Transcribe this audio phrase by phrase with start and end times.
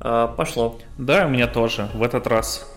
[0.00, 0.78] А, пошло.
[0.96, 1.88] Да, у меня тоже.
[1.94, 2.70] В этот раз...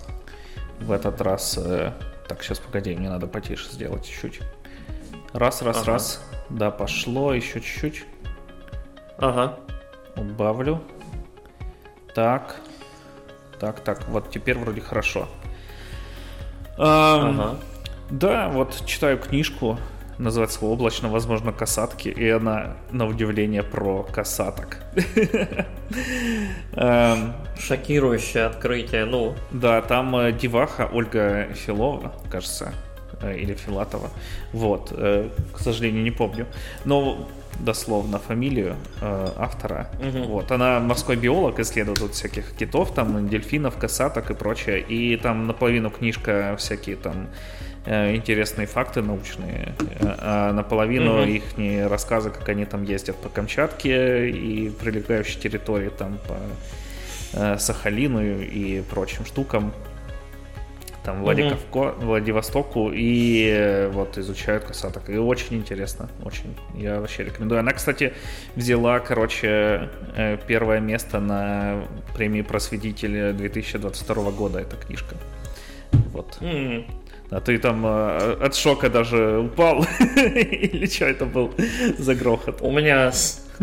[0.79, 1.57] В этот раз...
[1.57, 1.93] Э,
[2.27, 4.41] так, сейчас, погоди, мне надо потише сделать чуть-чуть.
[5.33, 5.91] Раз, раз, ага.
[5.91, 6.23] раз.
[6.49, 7.33] Да, пошло.
[7.33, 8.05] Еще чуть-чуть.
[9.17, 9.57] Ага.
[10.15, 10.81] Убавлю.
[12.15, 12.55] Так.
[13.59, 14.07] Так, так.
[14.07, 15.27] Вот теперь вроде хорошо.
[16.77, 17.57] Ага.
[18.09, 19.77] Да, вот читаю книжку
[20.21, 24.77] называется «Облачно, возможно, касатки», и она, на удивление, про касаток.
[26.73, 29.35] Эм, Шокирующее открытие, ну.
[29.51, 32.73] Да, там э, деваха Ольга Филова, кажется,
[33.23, 34.09] или Филатова.
[34.53, 36.47] Вот, э, к сожалению, не помню.
[36.85, 37.27] Но
[37.59, 39.89] дословно фамилию автора.
[39.99, 40.23] Угу.
[40.23, 44.79] Вот, она морской биолог, исследует вот всяких китов, там, дельфинов, касаток и прочее.
[44.79, 47.27] И там наполовину книжка всякие там
[47.83, 51.81] Э, интересные факты научные, э, а наполовину mm-hmm.
[51.87, 56.37] их рассказы, как они там ездят по Камчатке и прилегающей территории, там по
[57.33, 59.73] э, Сахалину и прочим штукам,
[61.03, 62.05] там Владикавко, mm-hmm.
[62.05, 65.09] Владивостоку и вот изучают касаток.
[65.09, 66.55] И очень интересно, очень.
[66.75, 67.59] Я вообще рекомендую.
[67.59, 68.13] Она, кстати,
[68.55, 69.89] взяла, короче,
[70.47, 75.15] первое место на премии просветителя 2022 года, эта книжка.
[76.13, 76.37] Вот.
[76.41, 76.85] Mm-hmm.
[77.31, 79.85] А ты там э, от шока даже упал?
[80.15, 81.53] Или что это был
[81.97, 82.61] за грохот?
[82.61, 83.13] У меня,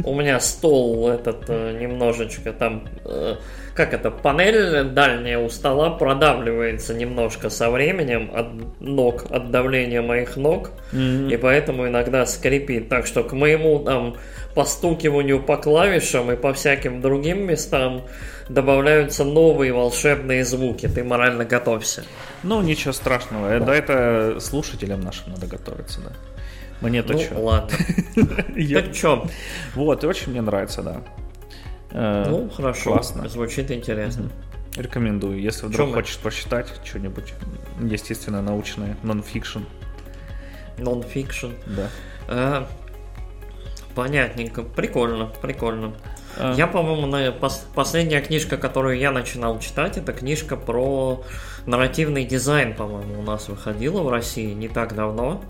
[0.05, 2.89] у меня стол этот э, немножечко там...
[3.05, 3.36] Э,
[3.75, 10.36] как это, панель дальняя у стола продавливается немножко со временем от ног, от давления моих
[10.36, 11.33] ног, mm-hmm.
[11.33, 12.89] и поэтому иногда скрипит.
[12.89, 14.17] Так что к моему там
[14.56, 18.02] постукиванию по клавишам и по всяким другим местам
[18.48, 20.89] добавляются новые волшебные звуки.
[20.89, 22.05] Ты морально готовься.
[22.42, 23.61] Ну, ничего страшного.
[23.61, 26.11] Да, это слушателям нашим надо готовиться, да.
[26.81, 27.39] Мне-то ну, что?
[27.41, 27.77] ладно.
[28.73, 29.27] Так что?
[29.75, 31.03] Вот, и очень мне нравится, да.
[31.91, 32.93] Э, ну, хорошо.
[32.93, 33.29] Классно.
[33.29, 34.31] Звучит интересно.
[34.77, 35.41] Рекомендую.
[35.41, 37.35] Если вдруг хочешь почитать что-нибудь,
[37.81, 39.61] естественно, научное, нон-фикшн.
[40.79, 41.48] Нон-фикшн?
[41.67, 41.89] Да.
[42.29, 42.64] Э,
[43.95, 44.63] понятненько.
[44.63, 45.95] Прикольно, прикольно.
[46.36, 46.55] А.
[46.55, 51.25] Я, по-моему, на пос- последняя книжка, которую я начинал читать, это книжка про
[51.67, 55.42] нарративный дизайн, по-моему, у нас выходила в России не так давно.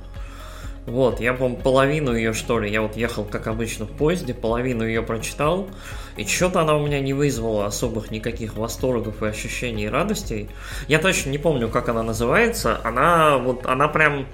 [0.88, 4.86] Вот, я, по половину ее, что ли, я вот ехал, как обычно, в поезде, половину
[4.86, 5.68] ее прочитал,
[6.16, 10.48] и что-то она у меня не вызвала особых никаких восторгов и ощущений и радостей.
[10.88, 12.80] Я точно не помню, как она называется.
[12.82, 14.26] Она вот, она прям...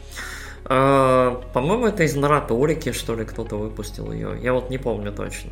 [0.67, 4.39] Э, по-моему, это из Нараторики, что ли, кто-то выпустил ее.
[4.41, 5.51] Я вот не помню точно.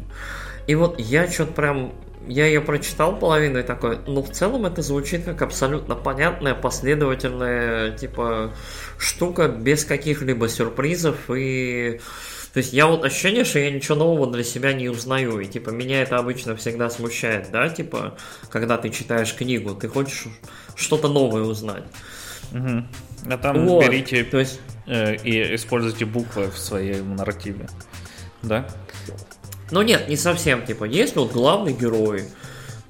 [0.66, 1.92] И вот я что-то прям
[2.26, 7.96] я ее прочитал половину и такой, ну в целом это звучит как абсолютно понятная, последовательная,
[7.96, 8.52] типа,
[8.98, 12.00] штука без каких-либо сюрпризов и...
[12.52, 15.70] То есть я вот ощущение, что я ничего нового для себя не узнаю, и типа
[15.70, 18.18] меня это обычно всегда смущает, да, типа,
[18.50, 20.26] когда ты читаешь книгу, ты хочешь
[20.76, 21.84] что-то новое узнать.
[22.52, 22.84] Угу.
[23.30, 24.60] А там вот, берите то есть...
[24.86, 27.68] э, и используйте буквы в своем нарративе,
[28.42, 28.68] да?
[29.72, 32.24] Ну нет, не совсем, типа, есть вот главный герой,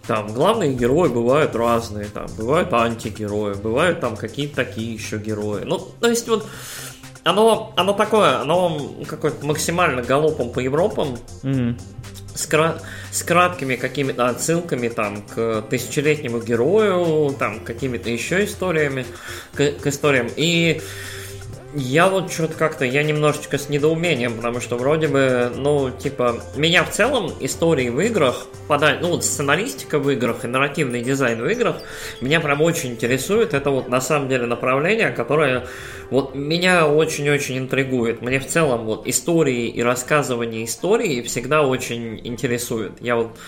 [0.06, 5.62] там главные герои бывают разные, там бывают антигерои, бывают там какие-то такие еще герои.
[5.64, 6.46] Ну, то есть вот
[7.22, 11.16] оно, оно такое, оно какое-то максимально галопом по Европам.
[11.42, 11.80] Mm-hmm.
[12.34, 12.80] С, кра-
[13.12, 19.04] с краткими какими-то отсылками там к тысячелетнему герою, там какими-то еще историями,
[19.54, 20.28] к, к историям.
[20.34, 20.80] И
[21.74, 26.84] я вот что-то как-то, я немножечко с недоумением, потому что вроде бы, ну, типа, меня
[26.84, 31.46] в целом истории в играх, подать, ну, вот сценаристика в играх и нарративный дизайн в
[31.46, 31.76] играх
[32.20, 33.54] меня прям очень интересует.
[33.54, 35.66] Это вот на самом деле направление, которое
[36.10, 38.20] вот меня очень-очень интригует.
[38.20, 42.92] Мне в целом вот истории и рассказывание истории всегда очень интересует.
[43.00, 43.38] Я вот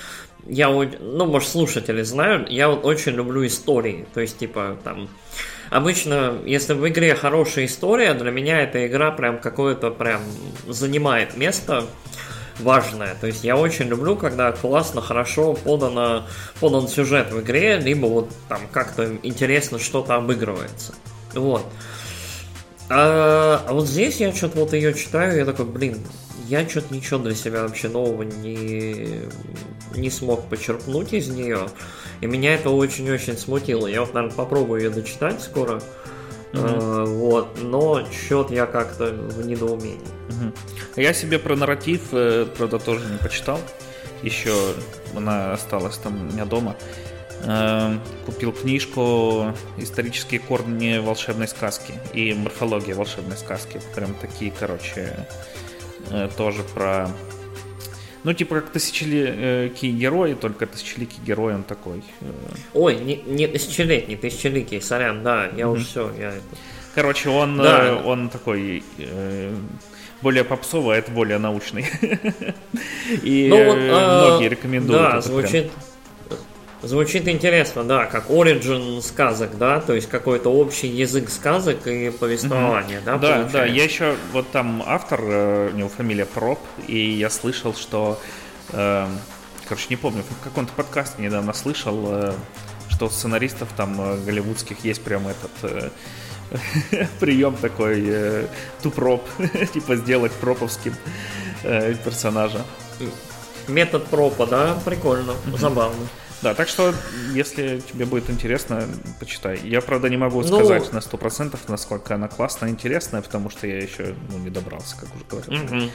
[0.46, 4.06] я, ну, может, слушатели знают, я вот очень люблю истории.
[4.12, 5.08] То есть, типа, там,
[5.74, 10.22] обычно, если в игре хорошая история, для меня эта игра прям какое-то прям
[10.68, 11.86] занимает место
[12.60, 13.16] важное.
[13.20, 16.26] То есть я очень люблю, когда классно, хорошо подано,
[16.60, 20.94] подан сюжет в игре, либо вот там как-то интересно что-то обыгрывается.
[21.34, 21.66] Вот.
[22.88, 25.98] А, а вот здесь я что-то вот ее читаю, я такой, блин,
[26.46, 29.22] я что-то ничего для себя вообще нового не,
[29.96, 31.66] не смог почерпнуть из нее.
[32.24, 33.86] И меня это очень-очень смутило.
[33.86, 35.82] Я вот, наверное, попробую ее дочитать скоро.
[36.52, 37.04] Mm-hmm.
[37.04, 40.00] вот, но что-то я как-то в недоумении.
[40.28, 41.02] Mm-hmm.
[41.02, 43.60] Я себе про нарратив, э, правда, тоже не почитал.
[44.22, 44.54] Еще
[45.14, 46.76] она осталась там у меня дома.
[47.42, 53.82] Э, купил книжку «Исторические корни волшебной сказки» и «Морфология волшебной сказки».
[53.94, 55.26] Прям такие, короче,
[56.38, 57.10] тоже про
[58.24, 62.02] Ну, типа как тысячеликий герой, только тысячеликий герой он такой.
[62.22, 62.32] э.
[62.72, 66.32] Ой, не, не тысячелетний, тысячеликий, сорян, да, я уже все, я.
[66.94, 67.88] Короче, он, Да.
[67.88, 69.54] э, он такой э,
[70.22, 71.86] более попсовый, а это более научный.
[73.22, 75.02] И Ну э, э, многие рекомендуют.
[75.02, 75.70] Да, прям.
[76.86, 83.00] Звучит, интересно, да, как origin сказок, да, то есть какой-то общий язык сказок и повествования,
[83.04, 83.74] да, Да, да, получается?
[83.74, 88.20] я еще, вот там автор, э, у него фамилия Проб, и я слышал, что,
[88.72, 89.06] э,
[89.68, 92.32] короче, не помню, в каком-то подкасте недавно слышал, э,
[92.88, 95.90] что у сценаристов там э, голливудских есть прям этот э,
[97.20, 98.46] прием такой э,
[98.82, 99.22] тупроп,
[99.72, 100.94] типа сделать проповским
[101.62, 102.62] э, персонажа.
[103.68, 106.06] Метод пропа, да, прикольно, забавно.
[106.44, 106.94] Да, так что,
[107.32, 108.86] если тебе будет интересно,
[109.18, 109.58] почитай.
[109.64, 113.66] Я, правда, не могу Ну- сказать на 100%, насколько она классная и интересная, потому что
[113.66, 115.64] я еще ну, не добрался, как уже говорил.
[115.64, 115.90] Мгм.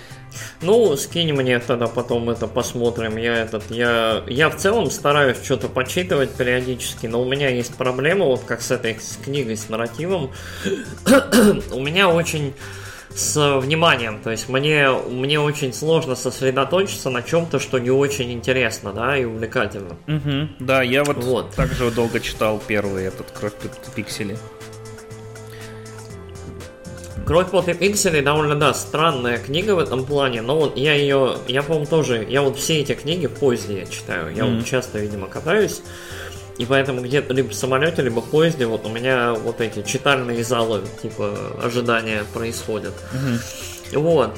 [0.63, 3.17] Ну, скинь мне тогда потом это посмотрим.
[3.17, 8.25] Я этот, я, я в целом стараюсь что-то почитывать периодически, но у меня есть проблема,
[8.25, 10.31] вот как с этой с книгой, с нарративом.
[11.71, 12.55] у меня очень
[13.13, 18.93] с вниманием, то есть мне, мне очень сложно сосредоточиться на чем-то, что не очень интересно,
[18.93, 19.97] да, и увлекательно.
[20.07, 20.55] Мгм.
[20.59, 21.51] Да, я вот, Вот.
[21.55, 24.37] также долго читал первый этот «Кровь пи- пикселей».
[27.25, 31.61] Кровь плоти пикселей довольно, да, странная книга в этом плане, но вот я ее, я,
[31.61, 34.57] по-моему, тоже, я вот все эти книги в поезде я читаю, я Мгм.
[34.59, 35.81] вот часто, видимо, катаюсь,
[36.59, 40.43] и поэтому где-то либо в самолете, либо в поезде вот у меня вот эти читальные
[40.43, 41.33] залы, типа,
[41.63, 42.93] ожидания происходят.
[43.93, 44.37] Вот.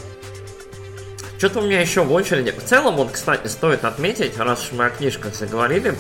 [1.40, 2.52] Что-то у меня еще в очереди.
[2.52, 5.96] В целом, вот, кстати, стоит отметить, раз уж мы о книжках заговорили,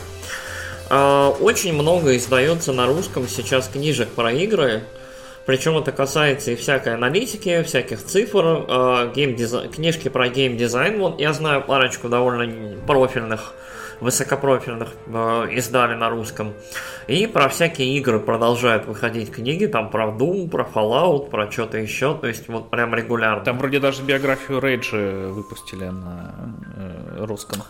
[0.92, 4.84] э, очень много издается на русском сейчас книжек про игры.
[5.48, 11.00] Причем это касается и всякой аналитики, всяких цифр, э, геймдизай- книжки про геймдизайн.
[11.00, 13.54] Вот я знаю парочку довольно профильных,
[14.02, 16.54] высокопрофильных э, издали на русском.
[17.08, 22.16] И про всякие игры продолжают выходить книги, там про Doom, про Fallout, про что-то еще.
[22.16, 23.46] То есть вот прям регулярно.
[23.46, 26.34] Там вроде даже биографию Рейджи выпустили на
[26.76, 27.62] э, русском.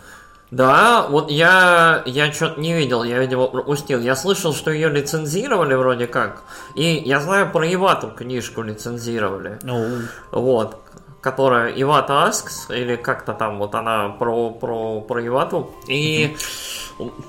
[0.51, 3.99] Да, вот я, я что-то не видел, я, видимо, пропустил.
[4.01, 6.43] Я слышал, что ее лицензировали вроде как.
[6.75, 9.59] И я знаю про Ивату книжку лицензировали.
[9.63, 9.99] Ну,
[10.31, 10.77] Вот.
[11.21, 15.71] Которая Ивата Аскс, или как-то там вот она про, про, про Ивату.
[15.87, 16.35] И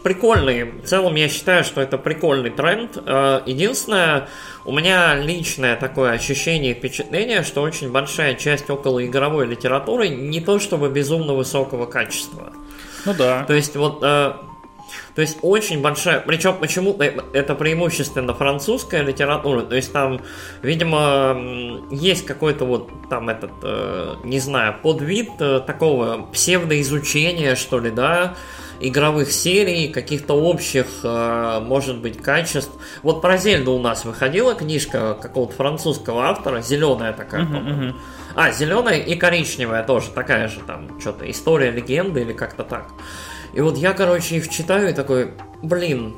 [0.03, 0.65] прикольный.
[0.65, 2.97] В целом я считаю, что это прикольный тренд.
[3.07, 4.29] Э, Единственное,
[4.65, 10.59] у меня личное такое ощущение и впечатление, что очень большая часть околоигровой литературы не то
[10.59, 12.53] чтобы безумно высокого качества.
[13.05, 13.45] ну да.
[13.45, 14.33] То есть вот, э,
[15.15, 20.21] то есть очень большая, причем почему это преимущественно французская литература, то есть там,
[20.63, 21.37] видимо,
[21.91, 28.35] есть какой-то вот там этот, э, не знаю, подвид э, такого псевдоизучения, что ли, да,
[28.81, 32.73] игровых серий, каких-то общих, э, может быть, качеств.
[33.03, 37.95] Вот про Зельду у нас выходила книжка какого-то французского автора, зеленая такая, по-моему.
[38.35, 42.89] А, зеленая и коричневая тоже, такая же там, что-то, история легенды или как-то так.
[43.55, 45.33] И вот я, короче, их читаю и такой,
[45.63, 46.15] блин,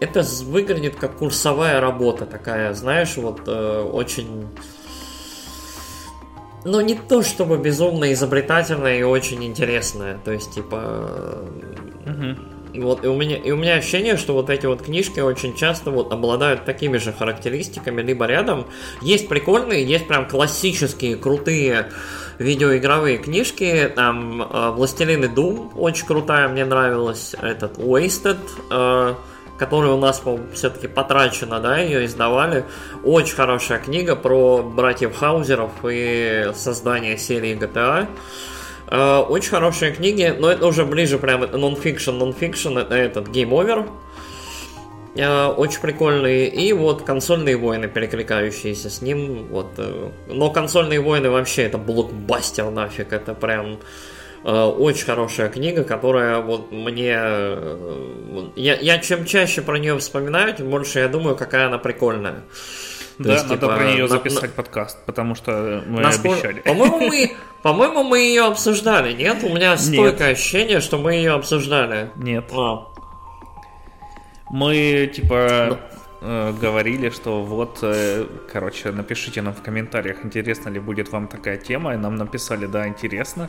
[0.00, 4.46] это выглядит как курсовая работа такая, знаешь, вот э, очень...
[6.64, 10.18] Ну, не то чтобы безумно изобретательная и очень интересная.
[10.24, 11.44] То есть, типа...
[12.72, 15.90] Вот, и у, меня, и у меня ощущение, что вот эти вот книжки очень часто
[15.90, 18.66] вот обладают такими же характеристиками, либо рядом.
[19.02, 21.90] Есть прикольные, есть прям классические, крутые
[22.40, 23.92] видеоигровые книжки.
[23.94, 27.36] Там э, Властелин и Doom очень крутая, мне нравилась.
[27.40, 28.38] Этот Wasted,
[28.70, 29.14] э,
[29.58, 32.64] который у нас, по все-таки потрачено, да, ее издавали.
[33.04, 38.08] Очень хорошая книга про братьев Хаузеров и создание серии GTA.
[38.88, 43.86] Э, Очень хорошие книги, но это уже ближе прям нон-фикшн, нон-фикшн, это этот Game Over.
[45.16, 46.48] Э, Очень прикольные.
[46.48, 49.46] И вот консольные войны, перекликающиеся с ним.
[49.48, 49.68] Вот.
[49.78, 53.12] э, Но консольные войны вообще это блокбастер нафиг.
[53.12, 53.78] Это прям
[54.44, 57.18] э, очень хорошая книга, которая вот мне...
[58.56, 62.42] Я, я чем чаще про нее вспоминаю, тем больше я думаю, какая она прикольная.
[63.18, 66.60] То да, есть, надо типа, про нее на- записать подкаст, потому что мы Насколько- обещали.
[66.62, 69.44] По-моему, мы, по-моему, мы ее обсуждали, нет?
[69.44, 72.10] У меня стойкое ощущение, что мы ее обсуждали.
[72.16, 72.44] Нет.
[72.52, 72.86] А,
[74.50, 75.78] Мы, типа,
[76.20, 76.28] Ну.
[76.28, 81.56] э, говорили, что вот, э, короче, напишите нам в комментариях, интересно ли будет вам такая
[81.56, 83.48] тема, и нам написали, да, интересно.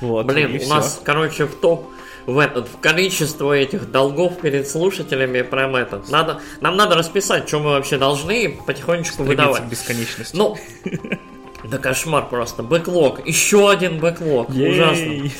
[0.00, 0.68] Вот, блин, у всё.
[0.74, 1.86] нас, короче, в топ
[2.24, 6.08] в этот в количество этих долгов перед слушателями прям этот.
[6.08, 9.62] Надо, нам надо расписать, что мы вообще должны и потихонечку Стремиться выдавать.
[9.64, 10.36] к бесконечности.
[10.36, 10.56] Ну,
[11.64, 12.62] Да кошмар просто.
[12.62, 13.26] Бэклог.
[13.26, 14.50] Еще один бэклог.
[14.50, 15.30] Ужасно.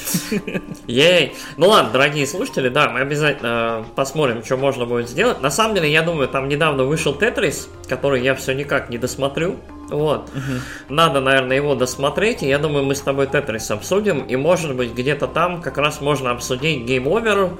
[0.87, 1.35] Ей.
[1.57, 5.41] Ну ладно, дорогие слушатели, да, мы обязательно посмотрим, что можно будет сделать.
[5.43, 9.57] На самом деле, я думаю, там недавно вышел Тетрис, который я все никак не досмотрю.
[9.89, 10.31] Вот.
[10.31, 10.95] Угу.
[10.95, 12.43] Надо, наверное, его досмотреть.
[12.43, 14.21] И я думаю, мы с тобой Тетрис обсудим.
[14.21, 17.59] И может быть, где-то там как раз можно обсудить Game Over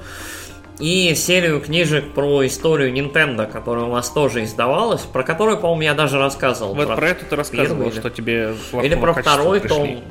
[0.83, 5.93] и серию книжек про историю Nintendo, которая у нас тоже издавалась, про которую, по-моему, я
[5.93, 6.75] даже рассказывал.
[6.75, 9.77] Вот про, про эту ты рассказывал, что тебе Или про второй пришли.
[9.77, 10.03] том.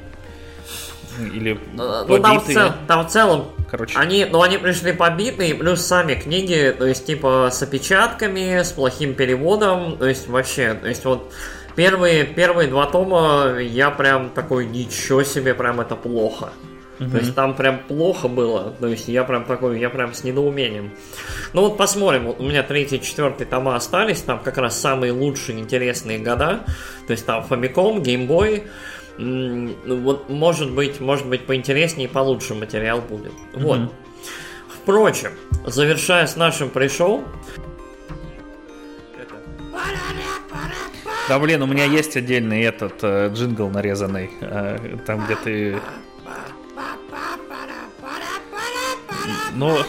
[1.35, 3.99] Или ну, ну там, в цел, там в целом Короче.
[3.99, 9.15] Они, ну, они пришли побитые, плюс сами книги, то есть, типа, с опечатками, с плохим
[9.15, 11.33] переводом, то есть, вообще, то есть, вот,
[11.75, 16.53] первые, первые два тома я прям такой, ничего себе, прям это плохо.
[17.03, 17.11] Угу.
[17.11, 18.75] То есть там прям плохо было.
[18.81, 20.93] То есть я прям такой, я прям с недоумением.
[21.53, 22.27] Ну вот посмотрим.
[22.27, 24.23] Вот у меня третий, четвертый тома остались.
[24.23, 26.61] Там как раз самые лучшие, интересные года.
[27.07, 28.65] То есть там Famicom, Game Boy.
[29.19, 33.33] Вот может быть, может быть поинтереснее и получше материал будет.
[33.55, 33.63] Угу.
[33.63, 33.93] Вот.
[34.69, 35.33] Впрочем,
[35.67, 37.25] завершая с нашим пришел.
[41.29, 45.81] Да блин, у меня есть отдельный этот э, джингл нарезанный, э, там где ты
[49.55, 49.85] но...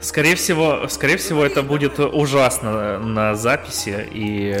[0.00, 4.56] Скорее всего, скорее всего, это будет ужасно на записи, и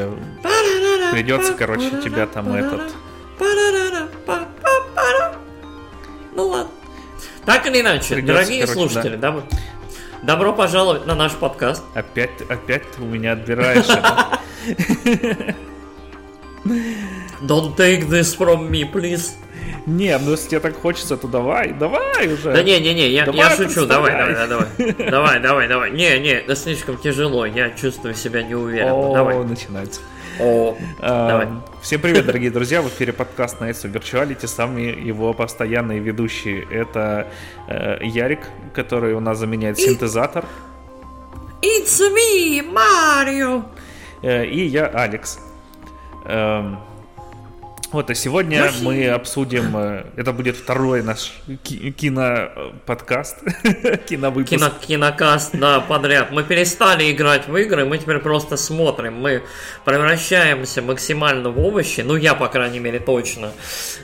[1.12, 2.92] придется, короче, тебя там этот...
[6.34, 6.70] Ну ладно.
[7.46, 9.30] Так или иначе, придется, дорогие короче, слушатели, да.
[9.30, 9.42] добро,
[10.22, 11.82] добро пожаловать на наш подкаст.
[11.94, 13.86] Опять, опять ты у меня отбираешь
[17.42, 19.34] Don't take this from me, please.
[19.86, 22.52] Не, ну если тебе так хочется, то давай, давай уже.
[22.52, 24.66] Да не, не, не, я, я шучу, давай, давай, давай,
[25.10, 25.90] давай, давай, давай.
[25.92, 28.94] Не, не, это слишком тяжело, я чувствую себя неуверенно.
[28.94, 29.44] О, давай.
[29.44, 30.00] начинается.
[30.40, 31.48] О, а, давай.
[31.82, 36.66] Всем привет, дорогие друзья, в эфире подкаст на It's Virtuality, сами его постоянные ведущие.
[36.70, 37.28] Это
[37.68, 38.40] э, Ярик,
[38.74, 40.44] который у нас заменяет синтезатор.
[41.62, 43.64] It's me, Mario.
[44.22, 45.38] Э, и я, Алекс.
[46.24, 46.80] Эм,
[47.96, 48.84] вот, а сегодня Махи.
[48.84, 51.32] мы обсудим, э, это будет второй наш
[51.64, 53.38] киноподкаст,
[54.06, 54.50] киновыпуск.
[54.50, 56.30] Кино, кинокаст, да, подряд.
[56.30, 59.14] Мы перестали играть в игры, мы теперь просто смотрим.
[59.14, 59.42] Мы
[59.86, 63.52] превращаемся максимально в овощи, ну я, по крайней мере, точно.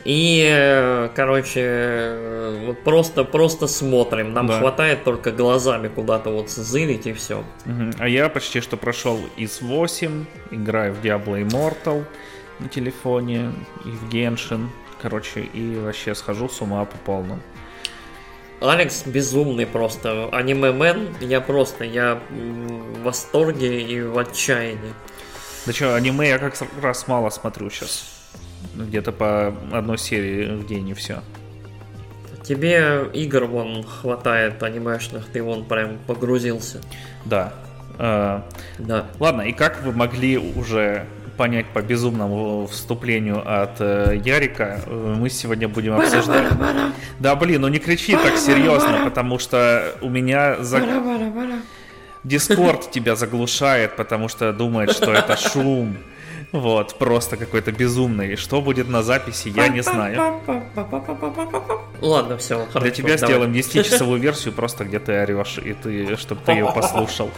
[0.06, 4.32] И, э, короче, э, вот просто, просто смотрим.
[4.32, 4.58] Нам да.
[4.58, 7.44] хватает только глазами куда-то вот зырить и все.
[7.99, 12.06] А я почти что прошел из 8, играю в Diablo Immortal
[12.62, 13.52] на телефоне,
[13.85, 14.71] и в Геншин.
[15.00, 17.40] Короче, и вообще схожу с ума по полному.
[18.61, 20.28] Алекс безумный просто.
[20.31, 24.95] Аниме-мен, я просто, я в восторге и в отчаянии.
[25.66, 28.09] Да что, аниме я как раз мало смотрю сейчас.
[28.75, 31.23] Где-то по одной серии в день и все.
[32.45, 36.81] Тебе игр вон хватает анимешных, ты вон прям погрузился.
[37.25, 37.52] Да.
[37.99, 38.42] Э,
[38.78, 39.07] да.
[39.21, 41.07] Ладно, и как вы могли уже
[41.42, 46.46] понять по безумному вступлению от э, Ярика, э, мы сегодня будем обсуждать.
[47.18, 50.80] Да, блин, ну не кричи так серьезно, потому что у меня за...
[52.22, 55.96] Дискорд тебя заглушает, потому что думает, что это шум.
[56.52, 58.37] Вот, просто какой-то безумный.
[58.37, 60.40] Что будет на записи, я не знаю.
[62.00, 62.78] Ладно, все, хорошо.
[62.78, 63.18] Для тебя давай.
[63.18, 67.32] сделаем 10-часовую версию, просто где ты орешь, и ты, чтобы ты ее послушал.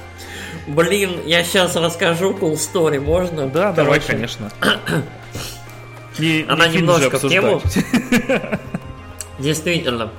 [0.66, 3.46] Блин, я сейчас расскажу cool story, можно?
[3.46, 3.76] Да, Короче.
[3.76, 4.50] давай, конечно.
[6.18, 7.60] Не, Она не немножко в тему.
[9.38, 10.10] Действительно.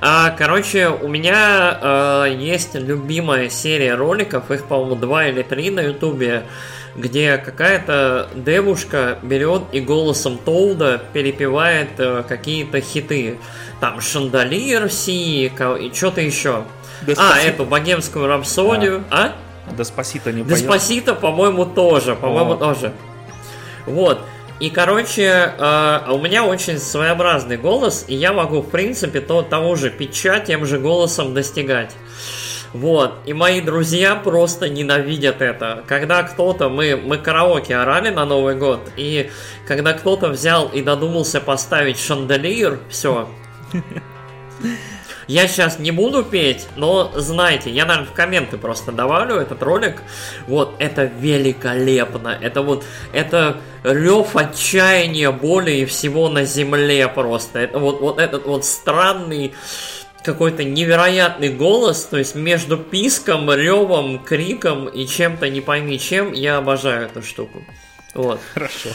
[0.00, 5.80] А, короче, у меня а, есть любимая серия роликов, их, по-моему, два или три на
[5.80, 6.44] ютубе,
[6.94, 13.38] где какая-то девушка берет и голосом Тоуда перепевает а, какие-то хиты.
[13.80, 16.62] Там Шандалир, Си и что-то еще.
[17.16, 19.04] А, эту богемскую рапсодию.
[19.10, 19.32] А?
[19.76, 20.58] Деспасито не поет.
[20.58, 22.14] Деспасито, по-моему, тоже.
[22.14, 22.56] По-моему, О.
[22.56, 22.92] тоже.
[23.86, 24.20] Вот.
[24.58, 29.74] И, короче, э, у меня очень своеобразный голос, и я могу, в принципе, то, того
[29.74, 31.94] же питча тем же голосом достигать.
[32.72, 35.84] Вот, и мои друзья просто ненавидят это.
[35.86, 39.30] Когда кто-то, мы, мы караоке орали на Новый год, и
[39.66, 43.28] когда кто-то взял и додумался поставить шанделир, все.
[45.26, 50.02] Я сейчас не буду петь, но знайте, я, наверное, в комменты просто добавлю этот ролик.
[50.46, 52.38] Вот, это великолепно.
[52.40, 57.58] Это вот, это рев отчаяния, боли и всего на земле просто.
[57.58, 59.52] Это вот, вот этот вот странный
[60.22, 66.58] какой-то невероятный голос, то есть между писком, ревом, криком и чем-то не пойми чем, я
[66.58, 67.64] обожаю эту штуку.
[68.14, 68.40] Вот.
[68.54, 68.88] Хорошо.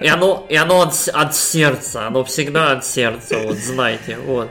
[0.00, 4.50] И оно, и оно от, от сердца, оно всегда от сердца, вот знаете, вот.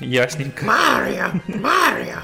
[0.00, 0.64] Ясненько.
[0.64, 2.20] Марио, Марио.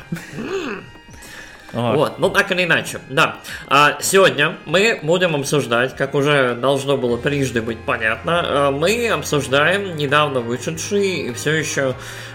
[1.73, 3.37] Вот, ну так или иначе, да.
[3.67, 9.97] А сегодня мы будем обсуждать, как уже должно было трижды быть понятно, а, мы обсуждаем
[9.97, 11.95] недавно вышедший и все еще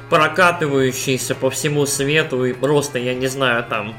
[0.10, 3.96] прокатывающийся по всему свету и просто, я не знаю, там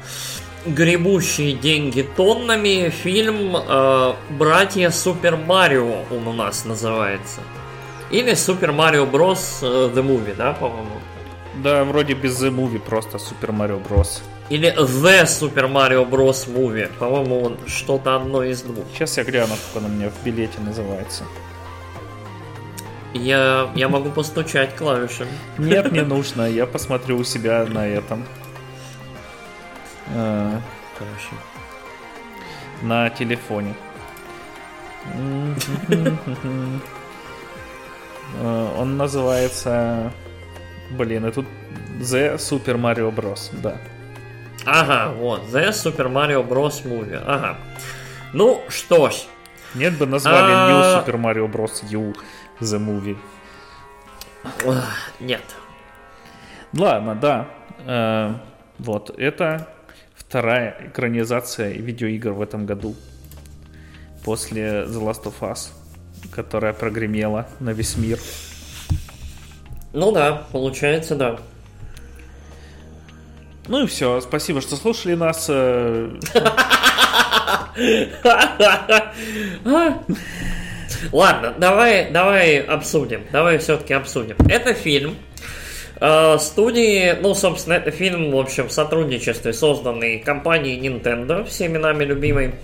[0.65, 7.41] гребущие деньги тоннами фильм э, «Братья Супер Марио» он у нас называется.
[8.11, 11.01] Или «Супер Марио Брос The Movie», да, по-моему?
[11.55, 14.21] Да, вроде без The Movie, просто Super Mario Bros.
[14.49, 16.47] Или The Super Mario Bros.
[16.47, 16.89] Movie.
[16.97, 18.85] По-моему, он что-то одно из двух.
[18.93, 21.23] Сейчас я гляну, как он у меня в билете называется.
[23.13, 25.31] Я, я могу постучать клавишами.
[25.57, 26.49] Нет, не нужно.
[26.49, 28.25] Я посмотрю у себя на этом.
[30.15, 30.59] А,
[30.97, 31.35] Хорошо.
[32.81, 33.75] на телефоне.
[38.41, 40.11] А, Он называется...
[40.91, 41.45] Блин, и тут
[41.99, 43.49] The Super Mario Bros.
[43.61, 43.77] Да.
[44.65, 45.41] Ага, вот.
[45.51, 46.83] The Super Mario Bros.
[46.85, 47.21] Movie.
[47.25, 47.57] Ага.
[48.33, 49.23] Ну, что ж.
[49.75, 50.69] Нет бы назвали А.
[50.69, 51.83] New Super Mario Bros.
[51.91, 52.15] U
[52.59, 53.17] The Movie.
[55.19, 55.41] Нет.
[56.73, 57.47] Ладно, да.
[57.85, 58.33] Э,
[58.79, 59.67] вот, это
[60.15, 62.95] вторая экранизация видеоигр в этом году.
[64.23, 65.69] После The Last of Us,
[66.31, 68.19] которая прогремела на весь мир.
[69.93, 71.37] Ну да, получается, да.
[73.67, 75.45] Ну и все, спасибо, что слушали нас.
[75.49, 76.09] Э,
[81.11, 83.23] Ладно, давай, давай обсудим.
[83.31, 84.35] Давай все-таки обсудим.
[84.49, 85.15] Это фильм
[86.01, 92.03] э, студии, ну, собственно, это фильм, в общем, в сотрудничестве созданный компанией Nintendo, всеми нами
[92.03, 92.55] любимой,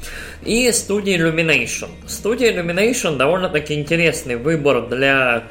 [0.43, 1.89] и студией Illumination.
[2.07, 5.43] Студия Illumination довольно-таки интересный выбор для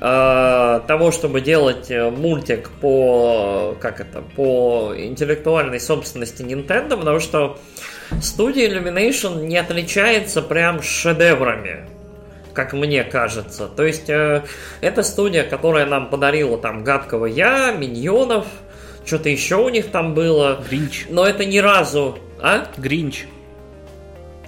[0.00, 7.58] того, чтобы делать э, мультик по, как это, по интеллектуальной собственности Nintendo, потому что
[8.22, 11.86] студия Illumination не отличается прям шедеврами,
[12.54, 13.68] как мне кажется.
[13.68, 14.42] То есть э,
[14.80, 18.46] это студия, которая нам подарила там гадкого я, миньонов,
[19.04, 20.64] что-то еще у них там было.
[20.66, 21.06] Гринч.
[21.10, 22.66] Но это ни разу, а?
[22.78, 23.26] Гринч.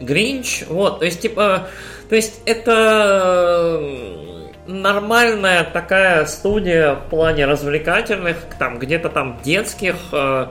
[0.00, 1.68] Гринч, вот, то есть, типа,
[2.08, 4.31] то есть это э,
[4.66, 10.46] нормальная такая студия в плане развлекательных, там, где-то там детских э,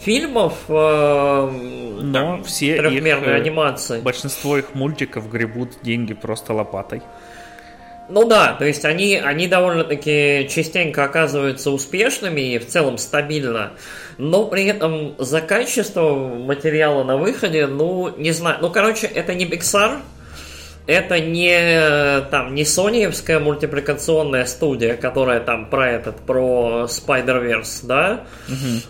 [0.00, 1.50] фильмов, э,
[2.02, 4.00] Но там, все их, трехмерной э, анимации.
[4.00, 7.02] Большинство их мультиков гребут деньги просто лопатой.
[8.08, 13.72] Ну да, то есть они, они довольно-таки частенько оказываются успешными и в целом стабильно,
[14.16, 19.44] но при этом за качество материала на выходе, ну, не знаю, ну, короче, это не
[19.44, 19.98] Pixar,
[20.86, 28.24] это не там не соневская мультипликационная студия, которая там про этот про Spider-Verse, да?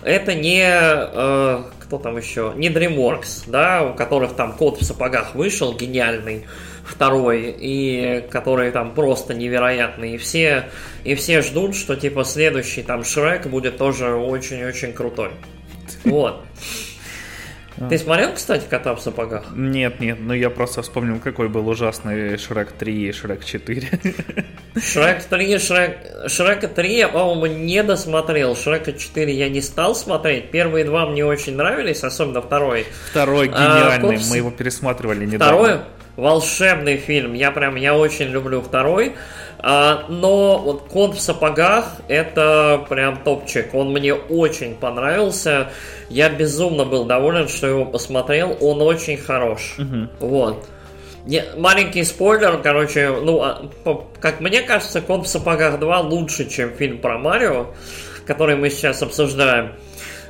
[0.02, 2.52] Это не э, кто там еще?
[2.56, 6.46] Не DreamWorks, да, у которых там кот в сапогах вышел, гениальный
[6.84, 10.14] второй, и который там просто невероятный.
[10.14, 10.68] И все,
[11.04, 15.30] и все ждут, что типа следующий там Шрек будет тоже очень-очень крутой.
[16.04, 16.42] Вот.
[17.90, 19.44] Ты смотрел, кстати, кота в сапогах?
[19.54, 23.88] Нет, нет, ну я просто вспомнил, какой был ужасный Шрек 3 и Шрек 4.
[24.80, 25.96] Шрек 3, Шрек...
[26.28, 28.56] Шрека 3 я, по-моему, не досмотрел.
[28.56, 30.50] Шрека 4 я не стал смотреть.
[30.50, 32.86] Первые два мне очень нравились, особенно второй.
[33.10, 35.46] Второй А, гениальный, Копс- мы его пересматривали недавно.
[35.62, 35.80] Второй
[36.16, 37.34] волшебный фильм.
[37.34, 39.12] Я прям, я очень люблю второй.
[39.68, 43.74] А, но вот Кот в сапогах это прям топчик.
[43.74, 45.72] Он мне очень понравился.
[46.08, 48.56] Я безумно был доволен, что его посмотрел.
[48.60, 49.74] Он очень хорош.
[50.20, 50.68] Вот.
[51.24, 53.62] Не- маленький спойлер, короче, ну, а,
[54.20, 57.66] как мне кажется, Кот в сапогах 2 лучше, чем фильм про Марио,
[58.24, 59.72] который мы сейчас обсуждаем.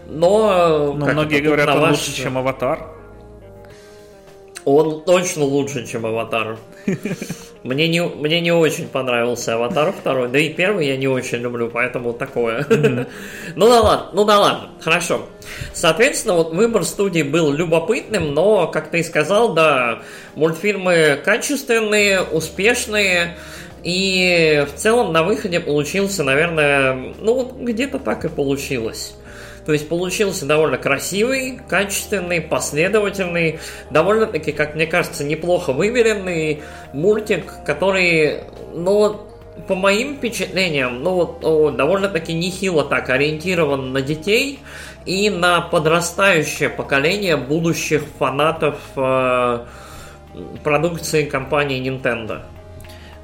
[0.07, 2.96] Но, Но многие говорят, он ваш- лучше, чем Аватар.
[4.67, 6.59] Он точно лучше, чем Аватар.
[7.63, 11.69] Мне не, мне не очень понравился Аватар второй, да и первый я не очень люблю,
[11.69, 12.65] поэтому такое.
[13.57, 15.27] ну да ладно, ну да ладно, хорошо.
[15.73, 20.03] Соответственно, вот выбор студии был любопытным, но, как ты и сказал, да,
[20.37, 23.37] мультфильмы качественные, успешные,
[23.83, 29.15] и в целом на выходе получился, наверное, ну где-то так и получилось.
[29.67, 33.59] То есть получился довольно красивый, качественный, последовательный,
[33.91, 39.27] довольно-таки, как мне кажется, неплохо выверенный мультик, который, ну,
[39.67, 44.61] по моим впечатлениям, ну вот довольно-таки нехило так ориентирован на детей
[45.05, 49.65] и на подрастающее поколение будущих фанатов э,
[50.63, 52.43] продукции компании Nintendo.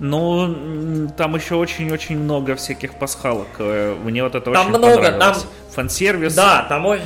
[0.05, 3.47] Ну, там еще очень-очень много всяких пасхалок.
[3.61, 5.43] Э, мне вот это там очень много, понравилось.
[5.43, 5.51] Там...
[5.71, 6.35] Фан-сервис.
[6.35, 6.99] Да, там...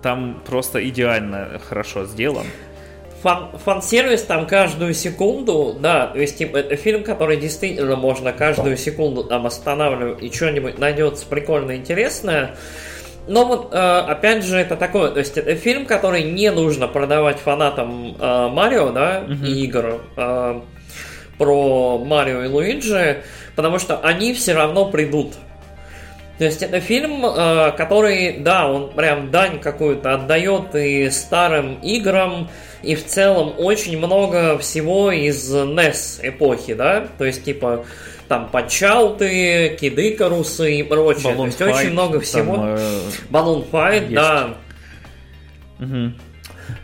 [0.00, 2.46] Там просто идеально хорошо сделан.
[3.22, 8.78] Фан, фан-сервис там каждую секунду, да, то есть типа, это фильм, который действительно можно каждую
[8.78, 12.56] секунду там останавливать и что-нибудь найдется прикольно интересное.
[13.28, 17.38] Но вот, э, опять же, это такое, то есть это фильм, который не нужно продавать
[17.38, 19.46] фанатам э, Марио, да, mm-hmm.
[19.46, 20.00] и игр
[21.42, 23.24] про Марио и Луиджи,
[23.56, 25.34] потому что они все равно придут.
[26.38, 27.22] То есть это фильм,
[27.76, 32.48] который, да, он прям дань какую-то отдает и старым играм,
[32.84, 37.84] и в целом очень много всего из NES эпохи, да, то есть типа
[38.28, 41.34] там Панчауты, Кидыкарусы и прочее.
[41.34, 42.54] Balloon То есть Fight, очень много всего.
[42.54, 43.00] Там, э...
[43.30, 44.14] Balloon Fight, есть.
[44.14, 44.54] да.
[45.80, 46.12] Угу.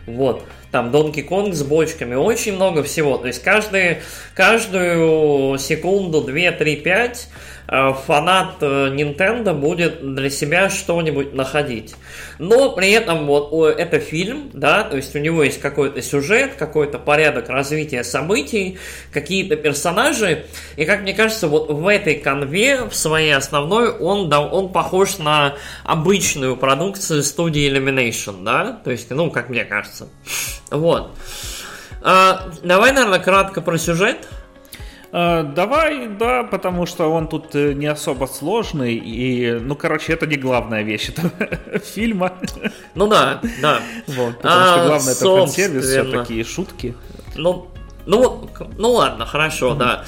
[0.07, 0.43] Вот.
[0.71, 3.17] Там Донки Конг с бочками, очень много всего.
[3.17, 3.97] То есть каждый,
[4.35, 11.95] каждую секунду, 2, 3, 5 Э, фанат э, Nintendo будет для себя что-нибудь находить.
[12.39, 16.97] Но при этом вот это фильм, да, то есть у него есть какой-то сюжет, какой-то
[16.97, 18.79] порядок развития событий,
[19.13, 20.45] какие-то персонажи,
[20.77, 25.19] и как мне кажется, вот в этой конве, в своей основной, он, да, он похож
[25.19, 30.09] на обычную продукцию студии Illumination, да, то есть, ну, как мне кажется.
[30.71, 31.11] Вот.
[32.01, 34.27] А, давай, наверное, кратко про сюжет.
[35.11, 38.95] Э, давай, да, потому что он тут э, не особо сложный.
[38.95, 41.31] И, ну, короче, это не главная вещь этого
[41.79, 42.33] фильма.
[42.95, 43.79] Ну да, да.
[44.07, 46.95] Вот, потому а, что главное это фан-сервис, все такие шутки.
[47.35, 47.69] Ну,
[48.05, 50.03] ну, ну ладно, хорошо, да.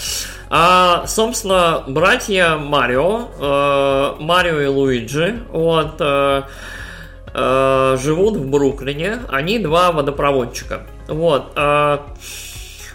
[0.50, 6.44] А, собственно, братья Марио, э, Марио и Луиджи, вот, э,
[7.34, 9.20] э, живут в Бруклине.
[9.30, 10.82] Они два водопроводчика.
[11.08, 11.54] Вот.
[11.56, 12.00] Э,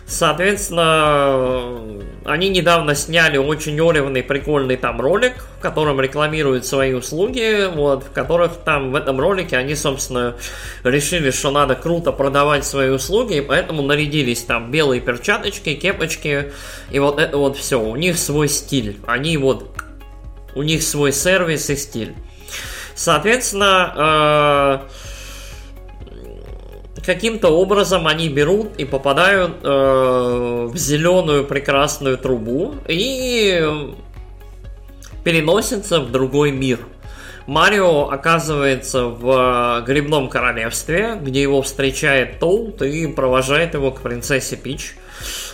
[0.09, 8.05] Соответственно, они недавно сняли очень оревный, прикольный там ролик, в котором рекламируют свои услуги, вот,
[8.05, 10.37] в которых там в этом ролике они, собственно,
[10.85, 16.53] решили, что надо круто продавать свои услуги, и поэтому нарядились там белые перчаточки, кепочки,
[16.92, 17.81] и вот это вот все.
[17.81, 18.99] У них свой стиль.
[19.09, 19.73] Они вот...
[20.55, 22.14] У них свой сервис и стиль.
[22.95, 25.15] Соответственно, э
[27.07, 33.95] каким-то образом они берут и попадают э, в зеленую прекрасную трубу и
[35.25, 36.81] переносятся в другой мир.
[37.47, 44.97] Марио оказывается в грибном королевстве, где его встречает Тоут и провожает его к принцессе Пич.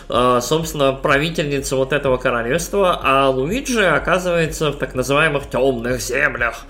[0.08, 6.64] Э, собственно, правительница вот этого королевства, а Луиджи оказывается в так называемых темных землях,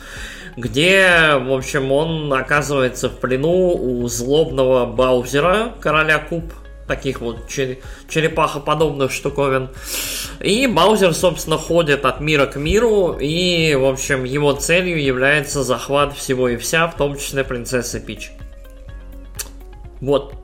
[0.57, 6.53] где, в общем, он оказывается в плену у злобного Баузера, короля Куб,
[6.87, 9.71] таких вот черепахоподобных штуковин.
[10.41, 16.15] И Баузер, собственно, ходит от мира к миру, и, в общем, его целью является захват
[16.15, 18.33] всего и вся, в том числе принцессы Пич.
[20.01, 20.35] Вот.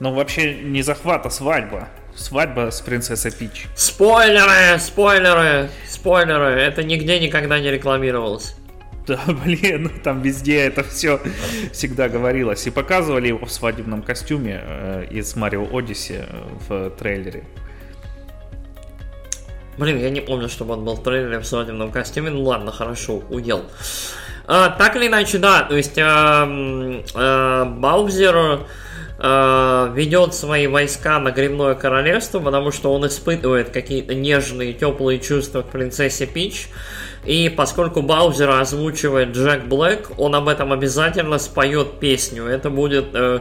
[0.00, 1.88] Ну, вообще не захват, а свадьба.
[2.18, 3.68] Свадьба с принцессой Пич.
[3.76, 6.60] Спойлеры, спойлеры, спойлеры.
[6.60, 8.56] Это нигде никогда не рекламировалось.
[9.06, 11.20] Да, блин, там везде это все
[11.72, 12.66] всегда говорилось.
[12.66, 16.26] И показывали его в свадебном костюме э, из Марио Одиссе
[16.68, 17.44] в трейлере.
[19.78, 22.30] Блин, я не помню, чтобы он был в трейлере в свадебном костюме.
[22.30, 23.62] Ну ладно, хорошо, уел.
[24.46, 28.66] А, так или иначе, да, то есть э, э, Баузер
[29.18, 35.62] э, ведет свои войска на Грибное Королевство, потому что он испытывает какие-то нежные, теплые чувства
[35.62, 36.68] к принцессе Пич.
[37.24, 42.44] И поскольку Баузера озвучивает Джек Блэк, он об этом обязательно споет песню.
[42.44, 43.40] Это будет э,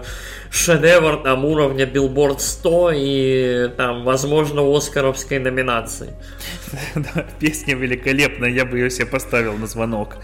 [0.49, 6.13] шедевр там уровня Billboard 100 и там, возможно, Оскаровской номинации.
[6.95, 10.17] Да, песня великолепная, я бы ее себе поставил на звонок.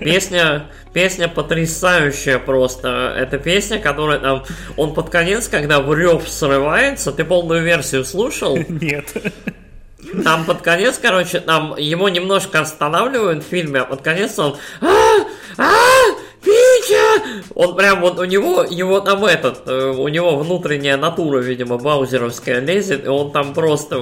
[0.00, 3.14] Песня, песня потрясающая просто.
[3.16, 4.44] Это песня, которая там...
[4.76, 8.58] Он под конец, когда в рев срывается, ты полную версию слушал?
[8.68, 9.12] Нет.
[10.24, 14.56] Там под конец, короче, там его немножко останавливают в фильме, а под конец он...
[14.80, 14.86] А,
[15.58, 15.66] а,
[16.46, 17.42] Пича!
[17.54, 22.60] Он прям вот у него, его там этот, э, у него внутренняя натура, видимо, баузеровская
[22.60, 23.98] лезет, и он там просто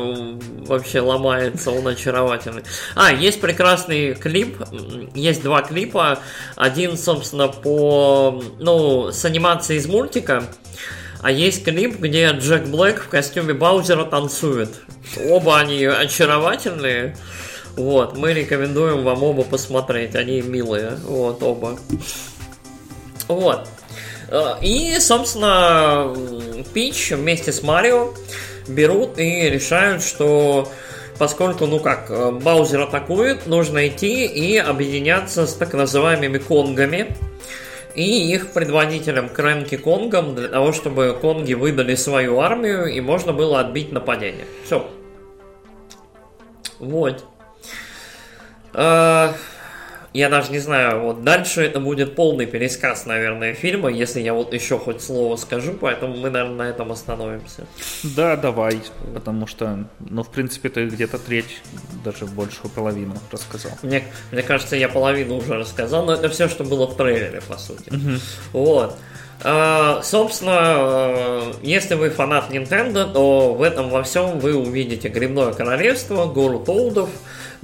[0.66, 2.62] вообще ломается, он очаровательный.
[2.94, 4.58] А, есть прекрасный клип,
[5.14, 6.18] есть два клипа,
[6.54, 10.44] один, собственно, по, ну, с анимацией из мультика,
[11.24, 14.68] А есть клип, где Джек Блэк в костюме Баузера танцует.
[15.26, 17.16] Оба они очаровательные.
[17.76, 21.78] Вот, мы рекомендуем вам оба посмотреть, они милые, вот, оба.
[23.26, 23.66] Вот.
[24.28, 26.14] Э, и, собственно,
[26.74, 28.12] Пич вместе с Марио
[28.68, 30.70] берут и решают, что
[31.18, 37.16] поскольку, ну как, э, Баузер атакует, нужно идти и объединяться с так называемыми конгами
[37.94, 43.60] и их предводителем Крэнки Конгом для того, чтобы конги выдали свою армию и можно было
[43.60, 44.46] отбить нападение.
[44.64, 44.88] Все.
[46.78, 47.24] Вот.
[50.14, 54.32] А, я даже не знаю, вот дальше это будет полный пересказ, наверное, фильма, если я
[54.32, 57.66] вот еще хоть слово скажу, поэтому мы, наверное, на этом остановимся.
[58.02, 58.80] Да, давай,
[59.12, 61.62] потому что, ну, в принципе, ты где-то треть,
[62.04, 63.72] даже большую половину рассказал.
[63.82, 67.58] Мне, мне кажется, я половину уже рассказал, но это все, что было в трейлере, по
[67.58, 67.90] сути.
[67.90, 68.18] Угу.
[68.52, 68.96] Вот.
[69.42, 75.52] Uh, собственно, uh, если вы фанат Nintendo, то в этом во всем вы увидите Грибное
[75.52, 77.10] Королевство, Гору Толдов,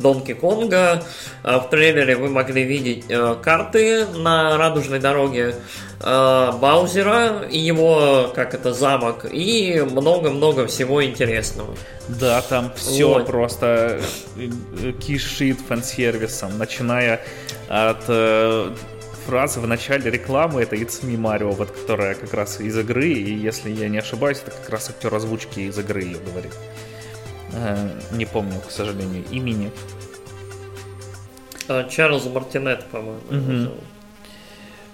[0.00, 1.02] Донки Конга.
[1.42, 5.54] А, в трейлере вы могли видеть э, карты на радужной дороге
[6.00, 11.74] э, Баузера и его, как это, замок, и много-много всего интересного.
[12.08, 13.26] Да, там все вот.
[13.26, 14.00] просто
[14.36, 17.20] э, кишит фан-сервисом, начиная
[17.68, 18.08] от
[19.26, 23.32] фразы в начале рекламы это It's Me Mario, вот которая как раз из игры, и
[23.32, 26.52] если я не ошибаюсь, это как раз актер озвучки из игры ее говорит.
[27.52, 29.70] Э, не помню, к сожалению, имени.
[31.68, 33.20] А, Чарльз Мартинет, по-моему.
[33.30, 33.72] Угу.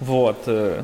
[0.00, 0.42] Вот.
[0.46, 0.82] Э,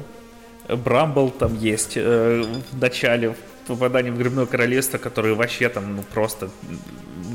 [0.68, 3.34] Брамбл там есть э, в начале
[3.66, 6.50] попадания в Грибное Королевство, который вообще там ну, просто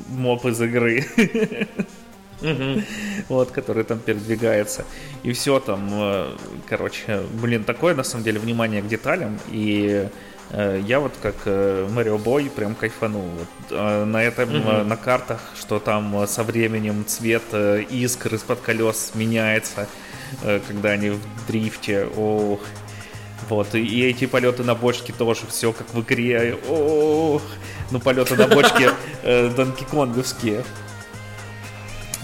[0.09, 1.05] моб из игры.
[3.29, 4.85] Вот, который там передвигается.
[5.23, 6.37] И все там,
[6.69, 9.39] короче, блин, такое на самом деле внимание к деталям.
[9.49, 10.07] И
[10.51, 13.23] я вот как Марио э, Бой прям кайфанул.
[13.23, 14.83] Вот, э, на этом, угу.
[14.83, 19.87] на картах, что там со временем цвет искр из-под колес меняется,
[20.67, 22.07] когда они в дрифте.
[22.15, 22.61] Ох.
[23.49, 26.57] Вот, и, и эти полеты на бочке тоже все как в игре.
[26.67, 27.41] Ох.
[27.91, 28.91] Ну, полеты на бочке
[29.23, 30.63] э, Донки Конговские.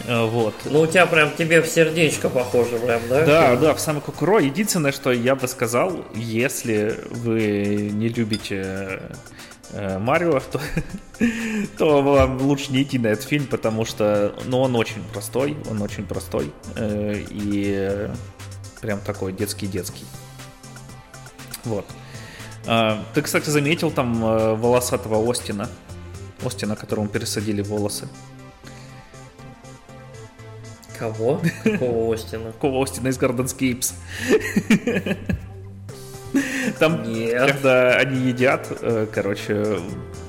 [0.05, 0.53] Э, вот.
[0.65, 3.25] Ну, у тебя прям тебе в сердечко похоже, прям, да?
[3.25, 4.39] Да, да, в самое кукуро.
[4.39, 9.01] Единственное, что я бы сказал, если вы не любите
[9.71, 10.59] э, Марио, то,
[11.77, 15.81] то вам лучше не идти на этот фильм, потому что ну, он очень простой, он
[15.81, 16.51] очень простой.
[16.75, 18.09] Э, и
[18.81, 20.05] прям такой детский-детский.
[21.63, 21.85] Вот.
[22.65, 24.19] А, ты, кстати, заметил там
[24.59, 25.69] волосатого Остина?
[26.43, 28.09] Остина, которому пересадили волосы.
[31.03, 31.41] Кого?
[31.65, 32.53] Какого Остина?
[32.53, 33.93] Какого Остина из Gardenscapes?
[36.79, 37.51] Там, Нет.
[37.51, 39.79] когда они едят, э, короче,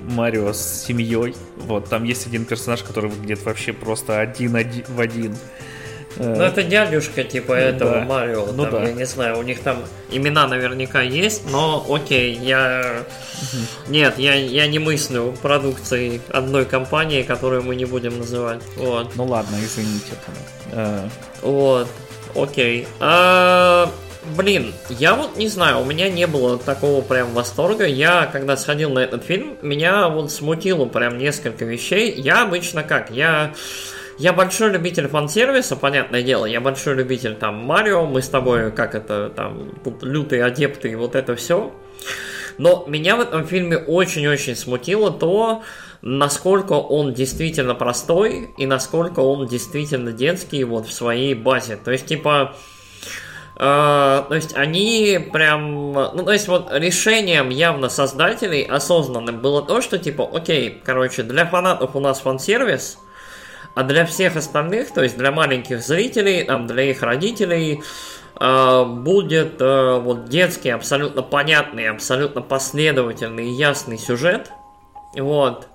[0.03, 5.35] Марио с семьей, вот, там есть один персонаж, который выглядит вообще просто один в один.
[6.17, 8.05] Ну, это дядюшка, типа, этого да.
[8.05, 8.47] Марио.
[8.53, 8.89] Ну, там, да.
[8.89, 13.05] Я не знаю, у них там имена наверняка есть, но окей, я...
[13.43, 13.93] Угу.
[13.93, 18.61] Нет, я, я не мыслю продукцией одной компании, которую мы не будем называть.
[18.77, 19.17] Вот.
[19.17, 20.13] Ну ладно, извините.
[20.73, 21.09] А...
[21.43, 21.89] Вот,
[22.35, 22.87] окей.
[23.01, 23.91] А...
[24.37, 27.85] Блин, я вот не знаю, у меня не было такого прям восторга.
[27.85, 32.11] Я, когда сходил на этот фильм, меня вот смутило прям несколько вещей.
[32.13, 33.11] Я обычно как?
[33.11, 33.53] Я
[34.19, 38.95] я большой любитель фан-сервиса, понятное дело, я большой любитель там Марио, мы с тобой, как
[38.95, 41.73] это, там, тут лютые адепты и вот это все.
[42.59, 45.63] Но меня в этом фильме очень-очень смутило то,
[46.03, 51.77] насколько он действительно простой и насколько он действительно детский вот в своей базе.
[51.77, 52.55] То есть, типа,
[53.57, 59.81] э, то есть они прям, ну то есть вот решением явно создателей осознанным было то,
[59.81, 62.99] что типа, окей, короче, для фанатов у нас фан-сервис,
[63.75, 67.83] а для всех остальных, то есть для маленьких зрителей, там, для их родителей,
[68.41, 74.51] э, будет э, вот детский, абсолютно понятный, абсолютно последовательный и ясный сюжет.
[75.17, 75.67] Вот.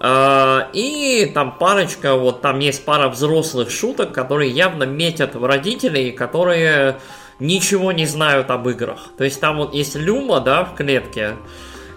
[0.00, 6.12] Э, и там парочка, вот там есть пара взрослых шуток, которые явно метят в родителей,
[6.12, 6.98] которые
[7.40, 9.10] ничего не знают об играх.
[9.16, 11.36] То есть там вот есть Люма, да, в клетке,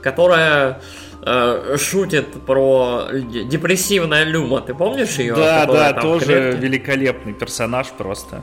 [0.02, 0.82] которая
[1.26, 4.62] э, шутит про депрессивная Люма.
[4.62, 5.36] Ты помнишь ее?
[5.36, 8.42] Да, да, тоже великолепный персонаж просто.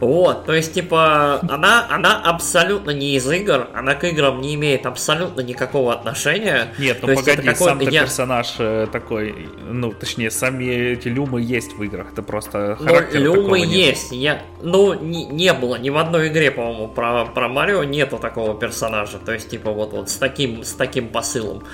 [0.00, 4.86] Вот, то есть, типа, она, она абсолютно не из игр, она к играм не имеет
[4.86, 6.74] абсолютно никакого отношения.
[6.78, 8.02] Нет, ну то погоди, сам я...
[8.02, 13.20] персонаж э, такой, ну, точнее, сами эти люмы есть в играх, это просто ну, характер
[13.20, 17.84] люмы есть, я, ну, не, не было, ни в одной игре, по-моему, про, про Марио
[17.84, 21.64] нету такого персонажа, то есть, типа, вот, вот с таким, с таким посылом.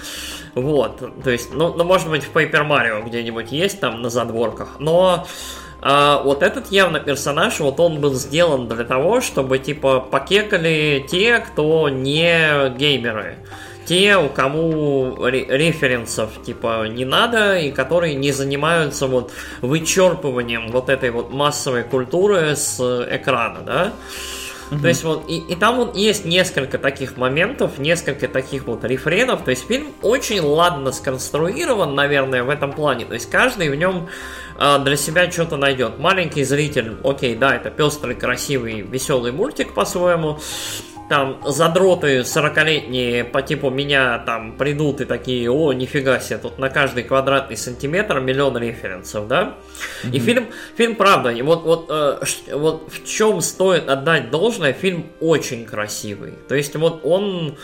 [0.54, 4.76] Вот, то есть, ну, ну, может быть, в Paper Mario где-нибудь есть там на задворках,
[4.78, 5.26] но
[5.83, 11.38] а вот этот явно персонаж, вот он был сделан для того, чтобы типа покекали те,
[11.38, 13.37] кто не геймеры.
[13.87, 21.11] Те, у кому референсов типа не надо и которые не занимаются вот вычерпыванием вот этой
[21.11, 22.79] вот массовой культуры с
[23.11, 23.93] экрана, да.
[24.70, 24.80] Mm-hmm.
[24.80, 29.42] То есть вот и, и там вот есть несколько таких моментов, несколько таких вот рефренов.
[29.42, 33.04] То есть фильм очень ладно сконструирован, наверное, в этом плане.
[33.04, 34.09] То есть каждый в нем
[34.56, 35.98] а, для себя что-то найдет.
[35.98, 40.38] Маленький зритель, окей, да, это пестрый, красивый, веселый мультик по-своему.
[41.11, 46.70] Там задроты 40-летние по типу меня там придут и такие, о, нифига себе, тут на
[46.70, 49.57] каждый квадратный сантиметр миллион референсов, да?
[50.05, 50.11] Mm-hmm.
[50.12, 50.46] И фильм,
[50.77, 52.20] фильм правда, и вот, вот, э,
[52.53, 56.35] вот в чем стоит отдать должное, фильм очень красивый.
[56.49, 57.57] То есть вот он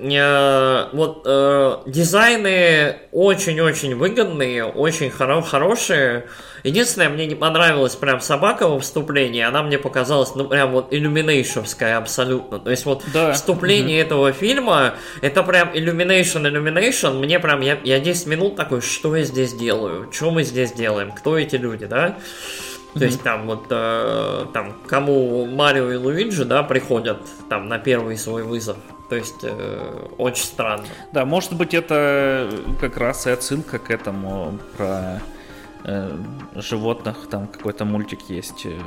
[0.00, 6.26] Э, вот э, дизайны очень-очень выгодные, очень хоро- хорошие.
[6.64, 11.96] Единственное, мне не понравилась прям собака во вступлении, она мне показалась, ну, прям вот иллюминейшевская
[11.96, 12.58] абсолютно.
[12.58, 13.32] То есть вот да.
[13.32, 14.06] вступление угу.
[14.06, 19.24] этого фильма, это прям Illumination, Illumination, мне прям, я, я 10 минут такой, что я
[19.24, 22.16] здесь делаю, что мы здесь делаем, кто эти люди, да?
[22.94, 27.18] То есть там вот э, там кому Марио и Луиджи, да, приходят
[27.48, 28.76] там на первый свой вызов.
[29.08, 30.84] То есть э, очень странно.
[31.12, 35.20] Да, может быть это как раз и отсылка к этому про
[35.84, 36.16] э,
[36.56, 37.28] животных.
[37.30, 38.66] Там какой-то мультик есть.
[38.66, 38.78] Э,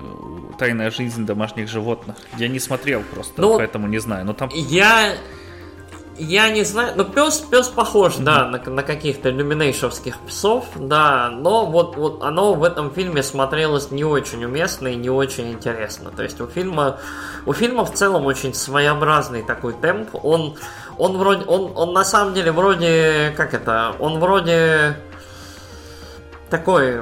[0.57, 2.15] Тайная жизнь домашних животных.
[2.37, 4.25] Я не смотрел просто, ну, поэтому не знаю.
[4.25, 4.49] Но там.
[4.53, 5.15] Я
[6.17, 11.65] я не знаю, но пес, пес похож, да, на, на каких-то иллюминейшевских псов, да, но
[11.65, 16.11] вот, вот оно в этом фильме смотрелось не очень уместно и не очень интересно.
[16.11, 16.99] То есть у фильма,
[17.45, 20.09] у фильма в целом очень своеобразный такой темп.
[20.13, 20.55] Он,
[20.97, 24.97] он вроде, он, он на самом деле вроде, как это, он вроде
[26.51, 27.01] такой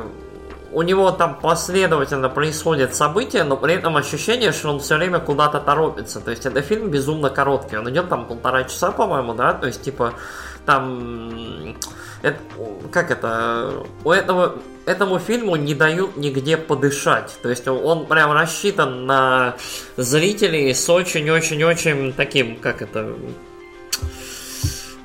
[0.71, 5.59] у него там последовательно происходят события, но при этом ощущение, что он все время куда-то
[5.59, 6.21] торопится.
[6.21, 7.77] То есть это фильм безумно короткий.
[7.77, 9.53] Он идет там полтора часа, по-моему, да?
[9.53, 10.13] То есть, типа,
[10.65, 11.75] там...
[12.21, 12.38] Это,
[12.91, 13.83] как это?
[14.03, 17.38] У этого этому фильму не дают нигде подышать.
[17.41, 19.55] То есть он прям рассчитан на
[19.97, 23.13] зрителей с очень-очень-очень таким, как это,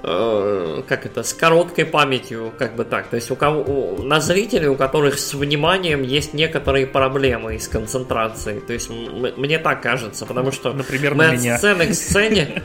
[0.07, 3.09] Э, как это, с короткой памятью, как бы так.
[3.09, 7.69] То есть у кого, у, на зрителей, у которых с вниманием есть некоторые проблемы с
[7.69, 8.61] концентрацией.
[8.61, 11.57] То есть мне так кажется, потому что Например, мы от меня.
[11.57, 12.63] сцены к сцене...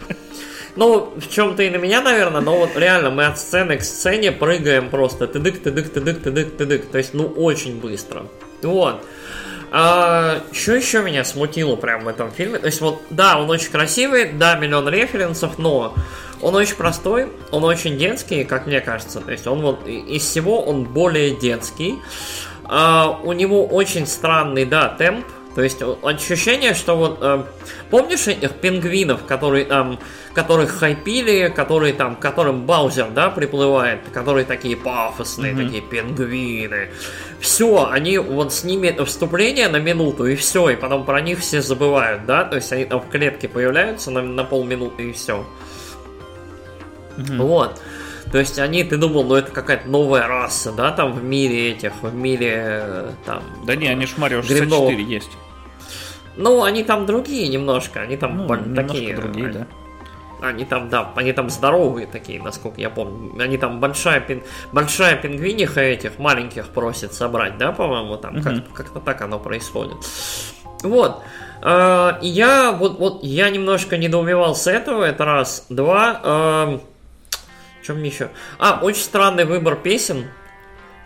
[0.76, 4.32] Ну, в чем-то и на меня, наверное, но вот реально мы от сцены к сцене
[4.32, 6.86] прыгаем просто тыдык, тыдык, тыдык, тыдык, тыдык.
[6.86, 8.28] То есть, ну, очень быстро.
[8.62, 9.04] Вот.
[9.72, 12.60] А, что еще меня смутило прямо в этом фильме?
[12.60, 15.94] То есть, вот, да, он очень красивый, да, миллион референсов, но
[16.42, 19.20] он очень простой, он очень детский, как мне кажется.
[19.20, 22.00] То есть он вот из всего он более детский.
[22.64, 25.26] А, у него очень странный, да, темп.
[25.56, 27.44] То есть ощущение, что вот э,
[27.90, 30.00] помнишь этих пингвинов, которые там,
[30.34, 35.66] которых хайпили, которые там, которым Баузер, да, приплывает, которые такие пафосные, mm-hmm.
[35.66, 36.90] такие пингвины.
[37.40, 41.40] Все, они вот с ними это вступление на минуту и все, и потом про них
[41.40, 45.46] все забывают, да, то есть они там в клетке появляются на, на полминуты и все.
[47.18, 47.44] Угу.
[47.44, 47.82] Вот.
[48.32, 51.94] То есть они, ты думал, ну это какая-то новая раса, да, там в мире этих,
[52.02, 53.42] в мире э, там...
[53.66, 54.90] Да не, они ж Марио 64 грибного...
[54.92, 55.32] есть.
[56.36, 59.16] Ну, они там другие немножко, они там ну, такие...
[59.16, 59.68] другие, они, да.
[60.42, 63.42] Они там, да, они там здоровые такие, насколько я помню.
[63.42, 68.44] Они там большая, пин, большая пингвиниха этих маленьких просит собрать, да, по-моему, там угу.
[68.44, 69.98] как, как-то так оно происходит.
[70.84, 71.22] Вот.
[71.62, 75.66] А, я вот, вот я немножко недоумевал с этого, это раз.
[75.70, 76.22] Два.
[76.24, 76.82] А,
[77.86, 78.30] чем еще?
[78.60, 80.28] А, очень странный выбор песен.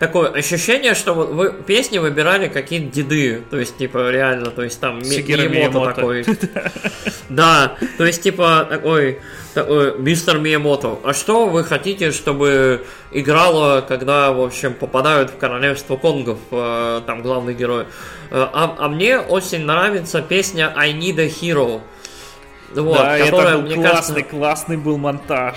[0.03, 3.41] Такое ощущение, что вы песни выбирали какие-то деды.
[3.49, 6.25] То есть, типа, реально, то есть там Миямото такой.
[7.29, 9.21] Да, то есть, типа, такой,
[9.53, 10.99] такой мистер Миямото.
[11.05, 17.21] А что вы хотите, чтобы играло, когда, в общем, попадают в королевство конгов, э, там
[17.21, 17.83] главный герой?
[18.29, 21.79] Э, а, а мне очень нравится песня I Need a Hero.
[22.75, 24.23] Вот, да, которая, это был классный, кажется...
[24.23, 25.55] классный был монтаж.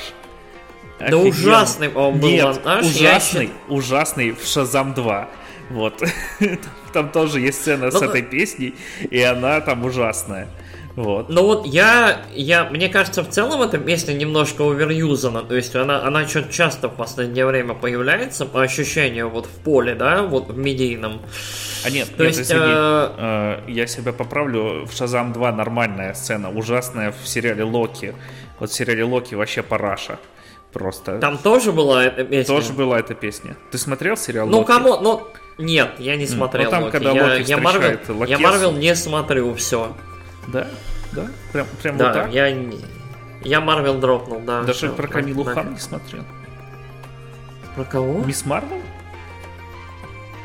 [0.99, 2.87] Да ужасный он был Нет, монтаж.
[2.87, 3.75] ужасный, я...
[3.75, 5.29] ужасный в Шазам 2.
[5.71, 6.03] Вот.
[6.93, 8.75] Там тоже есть сцена с Ну, этой песней,
[9.11, 10.49] и она там ужасная.
[10.95, 11.29] Вот.
[11.29, 16.03] Ну вот я, я, мне кажется, в целом эта песня немножко оверюзана, то есть она,
[16.03, 20.57] она что-то часто в последнее время появляется, по ощущению, вот в поле, да, вот в
[20.57, 21.21] медийном.
[21.85, 24.87] А нет, То нет, есть, извини, э, э, я себя поправлю.
[24.87, 28.15] В Шазам 2 нормальная сцена, ужасная в сериале Локи.
[28.59, 30.19] Вот в сериале Локи вообще параша.
[30.77, 31.19] Просто.
[31.21, 32.55] Там тоже была эта песня?
[32.55, 33.57] тоже была эта песня.
[33.71, 34.67] Ты смотрел сериал Ну, Локи?
[34.67, 36.93] кому, ну, нет, я не смотрел ну, там, Локи.
[36.93, 38.43] когда я, Локи я Марвел, встречает я Локесу.
[38.43, 39.97] Марвел не смотрю, все.
[40.49, 40.67] Да?
[41.13, 41.29] Да?
[41.55, 42.31] Прям, прям Да, вот так?
[42.33, 42.79] я, не-
[43.43, 44.65] я Марвел дропнул, да.
[44.65, 46.25] Даже всё, про Камилу на- Хан не смотрел.
[47.75, 48.19] Про кого?
[48.25, 48.83] Мисс Марвел?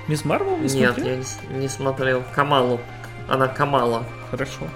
[0.07, 1.07] Мисс Марвел не Нет, смотрел?
[1.07, 2.23] я не, не смотрел.
[2.33, 2.79] Камалу.
[3.27, 4.03] Она Камала.
[4.29, 4.67] Хорошо.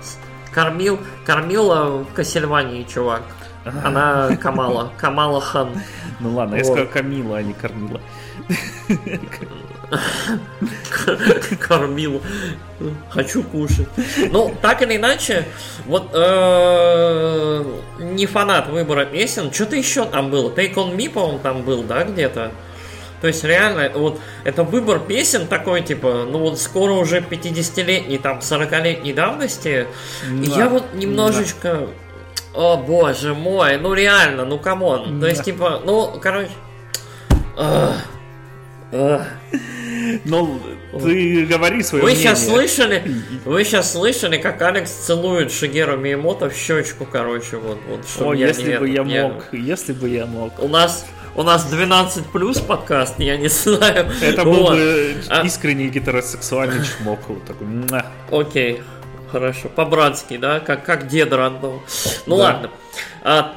[0.51, 3.23] Кормил, кормила в Кассельвании, чувак.
[3.83, 4.91] Она Камала.
[4.97, 5.69] Камала Хан.
[6.19, 7.99] Ну ладно, я сказал Камила, а не Кормила.
[11.59, 12.21] Кормил.
[13.09, 13.87] Хочу кушать.
[14.31, 15.45] Ну, так или иначе,
[15.85, 17.63] вот э,
[17.99, 19.51] не фанат выбора песен.
[19.51, 20.51] Что-то еще там было.
[20.51, 22.51] Take on Me, по-моему, там был, да, где-то?
[23.21, 28.39] То есть реально, вот это выбор песен такой, типа, ну вот скоро уже 50-летней, там,
[28.39, 29.87] 40-летней давности.
[30.29, 30.57] Да.
[30.57, 31.87] я вот немножечко...
[32.55, 35.19] О, боже мой, ну реально, ну камон.
[35.19, 36.49] То есть, типа, ну, короче...
[40.23, 40.59] Ну,
[41.03, 42.29] ты говори свое Вы мнение.
[42.35, 43.03] сейчас слышали,
[43.45, 48.47] вы сейчас слышали, как Алекс целует Шигеру Миемото в щечку, короче, вот, вот, О, я
[48.47, 50.53] если не бы я не- мог, если бы я мог.
[50.61, 54.07] У нас, у нас 12 плюс подкаст, я не знаю.
[54.21, 54.73] Это был Вот.
[54.75, 57.19] бы А- искренний гетеросексуальный чмок.
[57.27, 57.67] Вот такой.
[58.31, 58.81] Окей,
[59.39, 61.81] хорошо, по-братски, да, как, как дед рандом.
[62.25, 62.43] Ну Да.
[62.43, 62.69] ладно.
[63.21, 63.53] А,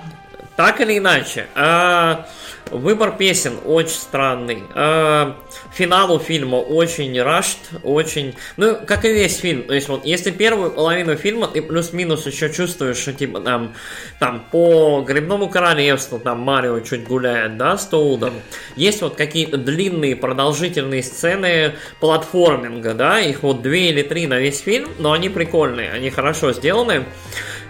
[0.56, 2.26] так или иначе, а,
[2.70, 4.62] выбор песен очень странный.
[4.74, 5.36] А,
[5.72, 8.34] финал у фильма очень рашт, очень...
[8.56, 9.64] Ну, как и весь фильм.
[9.64, 13.74] То есть, вот, если первую половину фильма ты плюс-минус еще чувствуешь, что, типа, там,
[14.18, 18.34] там, по Грибному Королевству, там, Марио чуть гуляет, да, с Тоудом.
[18.76, 24.60] Есть вот какие-то длинные, продолжительные сцены платформинга, да, их вот две или три на весь
[24.60, 27.04] фильм, но они прикольные, они хорошо сделаны.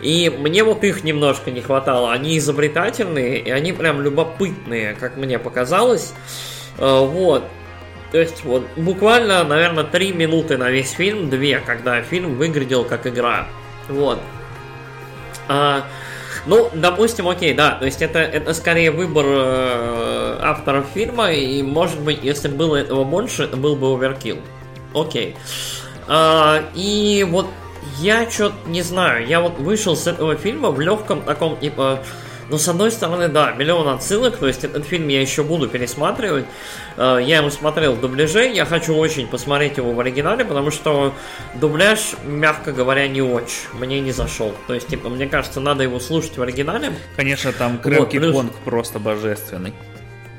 [0.00, 2.12] И мне вот их немножко не хватало.
[2.12, 6.12] Они изобретательные, и они прям любопытные, как мне показалось.
[6.78, 7.44] Э, Вот.
[8.10, 13.06] То есть, вот, буквально, наверное, три минуты на весь фильм, две, когда фильм выглядел как
[13.06, 13.46] игра.
[13.88, 14.18] Вот.
[15.46, 15.84] А,
[16.46, 22.00] ну, допустим, окей, да, то есть это, это скорее выбор э, авторов фильма, и, может
[22.00, 24.38] быть, если было этого больше, это был бы оверкилл.
[24.94, 25.36] Окей.
[26.06, 27.48] А, и вот
[28.00, 32.02] я что-то не знаю, я вот вышел с этого фильма в легком таком, типа,
[32.50, 36.46] ну, с одной стороны, да, миллион отсылок, то есть этот фильм я еще буду пересматривать.
[36.96, 41.12] Э, Я его смотрел в дубляже, я хочу очень посмотреть его в оригинале, потому что
[41.56, 43.68] дубляж, мягко говоря, не очень.
[43.74, 44.54] Мне не зашел.
[44.66, 46.92] То есть, типа, мне кажется, надо его слушать в оригинале.
[47.16, 49.74] Конечно, там Крэнки плюс- Конг просто божественный.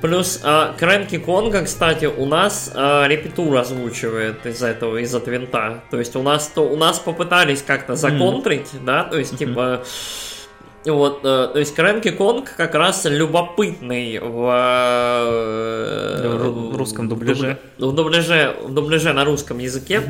[0.02, 5.84] Плюс а, Крэнки Конга, кстати, у нас а, репетур озвучивает из этого, из-за твинта.
[5.92, 9.84] То есть у нас то у нас попытались как-то законтрить, да, то есть типа
[10.86, 14.50] вот, э, то есть Крэнки Конг как раз любопытный в,
[15.30, 17.58] э, В ру- в русском дубляже.
[17.78, 20.02] В дубляже, в дубляже на русском языке.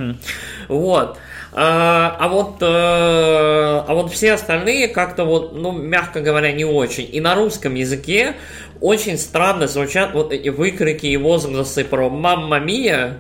[0.67, 1.17] Вот.
[1.52, 7.10] А, а вот, э, а вот все остальные как-то вот, ну, мягко говоря, не очень.
[7.12, 8.36] И на русском языке
[8.82, 13.20] очень странно звучат вот эти выкрики и возгласы про «мамма мия»,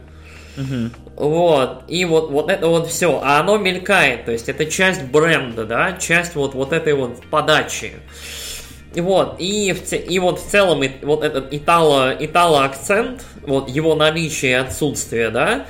[1.15, 5.65] вот, и вот, вот это вот все, а оно мелькает, то есть это часть бренда,
[5.65, 7.93] да, часть вот, вот этой вот подачи.
[8.95, 13.95] И Вот, и, в, и вот в целом и- вот этот итало, итало-акцент, вот его
[13.95, 15.65] наличие и отсутствие, да,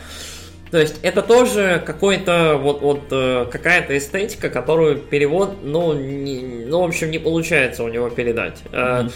[0.72, 6.82] то есть это тоже какой-то вот, вот э, какая-то эстетика, которую перевод, ну, не- ну,
[6.82, 8.58] в общем, не получается у него передать.
[8.72, 9.08] Э,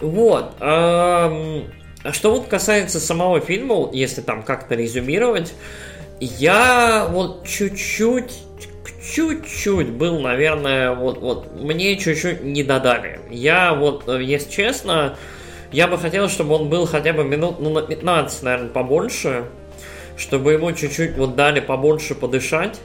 [0.00, 0.54] Вот.
[0.60, 5.52] А что вот касается самого фильма, если там как-то резюмировать,
[6.20, 8.32] я вот чуть-чуть,
[9.14, 13.20] чуть-чуть был, наверное, вот, вот мне чуть-чуть не додали.
[13.30, 15.16] Я вот, э, если честно,
[15.72, 19.44] я бы хотел, чтобы он был хотя бы минут, ну, на 15, наверное, побольше,
[20.20, 22.78] чтобы ему чуть-чуть вот дали побольше подышать.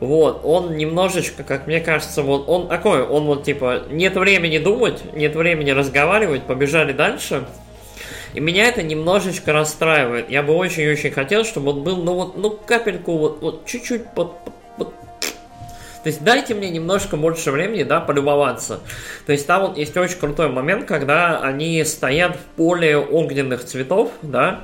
[0.00, 5.00] Вот, он немножечко, как мне кажется, вот он такой, он вот типа, нет времени думать,
[5.14, 7.44] нет времени разговаривать, побежали дальше.
[8.34, 10.28] И меня это немножечко расстраивает.
[10.28, 14.32] Я бы очень-очень хотел, чтобы он был, ну вот, ну капельку, вот, вот чуть-чуть под,
[14.76, 14.92] под-
[16.02, 18.80] То есть дайте мне немножко больше времени, да, полюбоваться.
[19.26, 24.10] То есть там вот есть очень крутой момент, когда они стоят в поле огненных цветов,
[24.22, 24.62] да,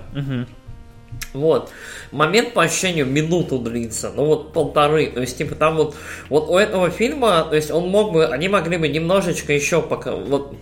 [1.35, 1.70] Вот.
[2.11, 5.09] Момент по ощущению минуту длится, ну вот полторы.
[5.09, 5.95] То есть, типа, там вот,
[6.31, 10.12] вот у этого фильма, то есть он мог бы, они могли бы немножечко еще пока,
[10.12, 10.55] вот,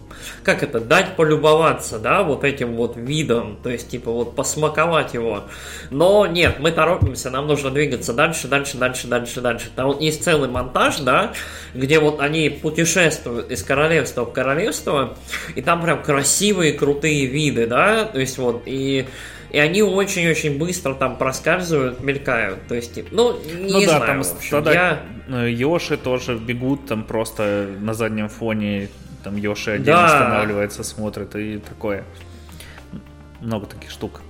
[0.42, 5.44] как это, дать полюбоваться, да, вот этим вот видом, то есть, типа, вот посмаковать его.
[5.90, 9.66] Но нет, мы торопимся, нам нужно двигаться дальше, дальше, дальше, дальше, дальше.
[9.74, 11.32] Там вот есть целый монтаж, да,
[11.74, 15.16] где вот они путешествуют из королевства в королевство,
[15.54, 19.06] и там прям красивые, крутые виды, да, то есть вот, и
[19.50, 22.66] и они очень-очень быстро там проскальзывают, мелькают.
[22.66, 24.72] То есть, ну, не ну, да, знаю, там в общем, тогда
[25.28, 25.46] я...
[25.46, 28.88] Йоши тоже бегут там просто на заднем фоне,
[29.24, 30.06] там Йоши отдельно да.
[30.06, 32.04] останавливается, смотрит и такое.
[33.40, 34.20] Много таких штук.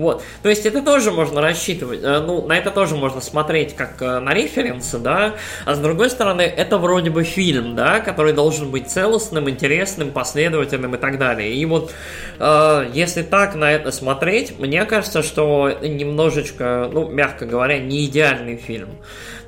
[0.00, 0.22] Вот.
[0.42, 4.18] То есть это тоже можно рассчитывать, э, ну, на это тоже можно смотреть как э,
[4.18, 5.34] на референсы, да,
[5.66, 10.94] а с другой стороны, это вроде бы фильм, да, который должен быть целостным, интересным, последовательным
[10.94, 11.52] и так далее.
[11.52, 11.92] И вот
[12.38, 18.56] э, если так на это смотреть, мне кажется, что немножечко, ну, мягко говоря, не идеальный
[18.56, 18.88] фильм.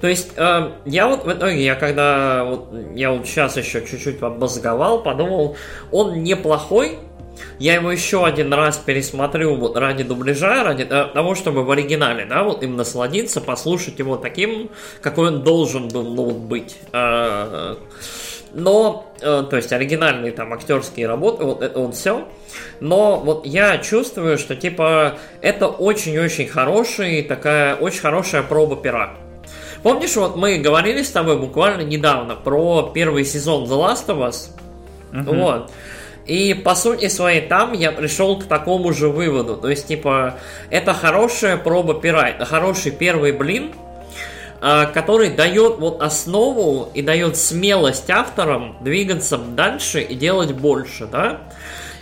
[0.02, 5.02] То есть я вот в итоге, я когда вот, я вот сейчас еще чуть-чуть обмозговал,
[5.02, 5.56] подумал,
[5.92, 6.98] он неплохой,
[7.58, 12.42] я его еще один раз пересмотрю вот ради дубляжа, ради того, чтобы в оригинале, да,
[12.42, 14.70] вот им насладиться, послушать его таким,
[15.00, 16.76] какой он должен был ну, быть.
[16.92, 17.78] А,
[18.54, 22.28] но, э, то есть оригинальные там актерские работы, вот это вот все.
[22.80, 29.14] Но вот я чувствую, что типа это очень-очень хороший, такая очень хорошая проба пера.
[29.82, 34.50] Помнишь, вот мы говорили с тобой буквально недавно про первый сезон The Last of Us?
[35.12, 35.40] Uh-huh.
[35.40, 35.70] Вот.
[36.26, 39.56] И по сути своей там я пришел к такому же выводу.
[39.56, 40.36] То есть, типа,
[40.70, 43.72] это хорошая проба пера, это хороший первый блин,
[44.60, 51.40] а, который дает вот основу и дает смелость авторам двигаться дальше и делать больше, да?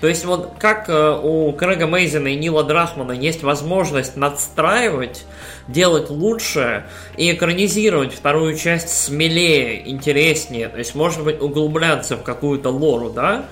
[0.03, 5.25] То есть вот как э, у Крэга Мейзена и Нила Драхмана есть возможность надстраивать,
[5.69, 6.85] делать лучше
[7.17, 13.47] и экранизировать вторую часть смелее, интереснее, то есть может быть углубляться в какую-то лору, да?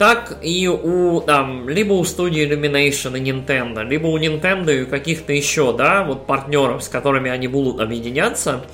[0.00, 5.34] Так и у там либо у студии Illumination и Nintendo, либо у Nintendo и каких-то
[5.34, 8.64] еще, да, вот партнеров, с которыми они будут объединяться.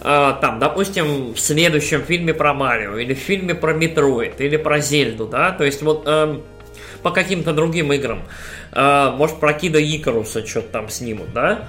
[0.00, 4.78] Uh, там, допустим, в следующем фильме про Марио, или в фильме про Метроид, или про
[4.78, 6.40] Зельду, да, то есть вот uh,
[7.02, 8.22] по каким-то другим играм.
[8.70, 11.66] Uh, может, про Кида Икаруса что-то там снимут, да.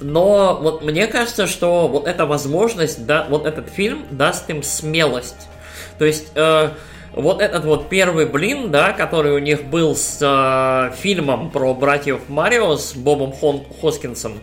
[0.00, 5.48] Но вот мне кажется, что вот эта возможность, да, вот этот фильм даст им смелость
[5.98, 6.70] то есть э,
[7.14, 12.20] вот этот вот первый блин, да, который у них был с э, фильмом про братьев
[12.28, 14.40] Марио с Бобом Хон Хоскинсом,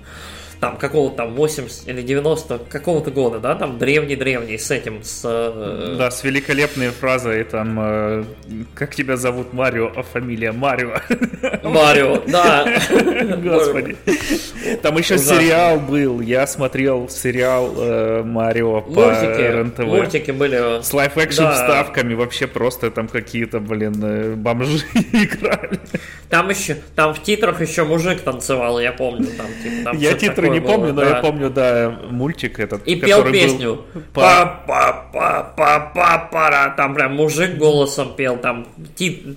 [0.59, 5.21] там какого-то там 80 или 90 какого-то года, да, там древний-древний с этим, с...
[5.23, 5.95] Э...
[5.97, 8.23] Да, с великолепной фразой там, э,
[8.73, 10.95] как тебя зовут Марио, а фамилия Марио.
[11.63, 12.65] Марио, да.
[13.37, 13.95] Господи.
[14.81, 19.79] Там еще сериал был, я смотрел сериал э, Марио по РНТВ.
[19.79, 20.81] Мультики были.
[20.81, 25.79] С live-action вставками, вообще просто там какие-то, блин, э, бомжи играли.
[26.29, 30.44] Там еще, там в титрах еще мужик танцевал, я помню, там, типа, там Я титры
[30.49, 32.85] не помню, но я помню, да, мультик этот.
[32.87, 33.85] И пел песню.
[34.13, 38.67] па па па па па пара Там прям мужик голосом пел, там,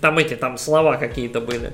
[0.00, 1.72] там эти, там слова какие-то были.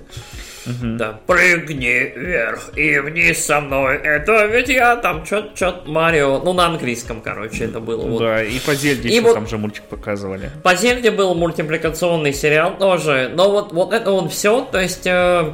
[0.66, 0.96] Угу.
[0.96, 3.96] Да, прыгни вверх и вниз со мной.
[3.96, 6.40] Это ведь я там что-то Марио.
[6.42, 8.06] Ну, на английском, короче, это было.
[8.06, 8.20] Вот.
[8.20, 10.50] Да, и по Зельде и вот, там же мультик показывали.
[10.62, 13.30] По Зельде был мультипликационный сериал тоже.
[13.34, 14.66] Но вот, вот это вот все.
[14.70, 15.06] То есть.
[15.06, 15.52] Э,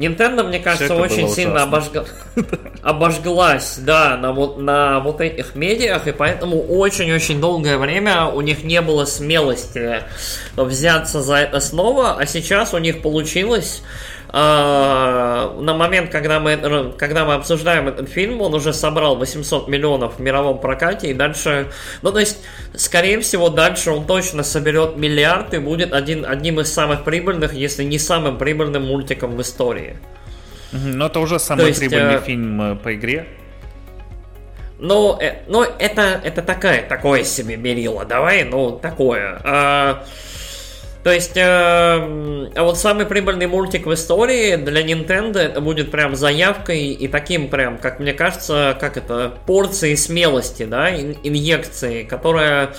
[0.00, 2.06] Nintendo, мне кажется, очень сильно обожга...
[2.82, 8.64] обожглась, да, на вот, на вот этих медиах, и поэтому очень-очень долгое время у них
[8.64, 10.02] не было смелости
[10.56, 13.82] взяться за это снова, а сейчас у них получилось
[14.32, 20.20] на момент, когда мы, когда мы обсуждаем этот фильм, он уже собрал 800 миллионов в
[20.20, 21.68] мировом прокате, и дальше,
[22.02, 22.38] ну, то есть,
[22.74, 27.82] скорее всего, дальше он точно соберет миллиард и будет один, одним из самых прибыльных, если
[27.82, 29.96] не самым прибыльным мультиком в истории.
[30.72, 32.20] Но это уже самый есть, прибыльный э...
[32.20, 33.26] фильм э, по игре.
[34.78, 39.40] Ну, э, ну это, это такая, такое себе мерило, давай, ну, такое.
[39.44, 40.04] А,
[41.02, 46.88] то есть, э, а вот самый прибыльный мультик в истории для Nintendo будет прям заявкой
[46.88, 52.74] и таким прям, как мне кажется, как это, порцией смелости, да, инъекции, которая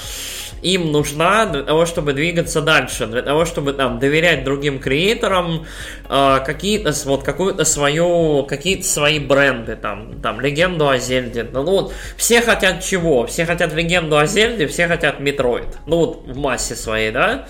[0.61, 5.65] им нужна для того, чтобы двигаться дальше, для того, чтобы там доверять другим креаторам,
[6.07, 11.47] э, какие-то вот какую-то свою, какие-то свои бренды, там, там легенду о Зельде.
[11.51, 13.25] Ну, ну вот все хотят чего?
[13.25, 15.79] Все хотят легенду о Зельде, все хотят Метроид.
[15.87, 17.47] Ну вот в массе своей, да.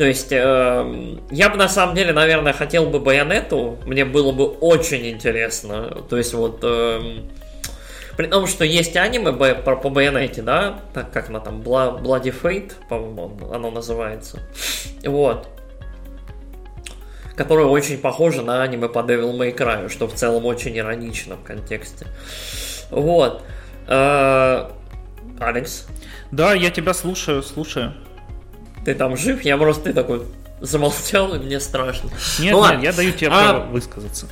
[0.00, 3.76] То есть, э, я бы на самом деле, наверное, хотел бы Байонетту.
[3.84, 5.90] Мне было бы очень интересно.
[6.08, 6.60] То есть, вот...
[6.62, 7.18] Э,
[8.16, 12.72] при том, что есть аниме по, по Байонетте, да, так как она там Bloody Fate,
[12.88, 14.40] по-моему, оно называется.
[15.04, 15.48] Вот.
[17.36, 21.42] Которое очень похоже на аниме по Devil May Cry, что в целом очень иронично в
[21.42, 22.06] контексте.
[22.90, 23.42] Вот.
[23.86, 24.70] Э,
[25.38, 25.86] Алекс?
[26.30, 27.92] Да, я тебя слушаю, слушаю.
[28.84, 29.42] Ты там жив?
[29.42, 30.22] Я просто ты такой
[30.60, 32.10] замолчал, и мне страшно.
[32.38, 33.52] Нет, ну, нет, я даю тебе а...
[33.52, 34.26] право высказаться.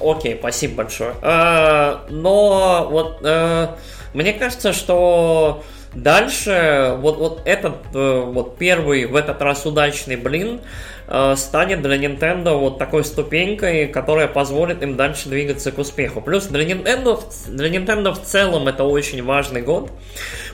[0.00, 1.14] Окей, спасибо большое.
[1.22, 3.76] А, но вот а,
[4.14, 10.60] мне кажется, что дальше вот, вот этот э, вот первый в этот раз удачный блин
[11.06, 16.20] э, станет для Nintendo вот такой ступенькой, которая позволит им дальше двигаться к успеху.
[16.20, 19.90] Плюс для Nintendo, для Nintendo в целом это очень важный год,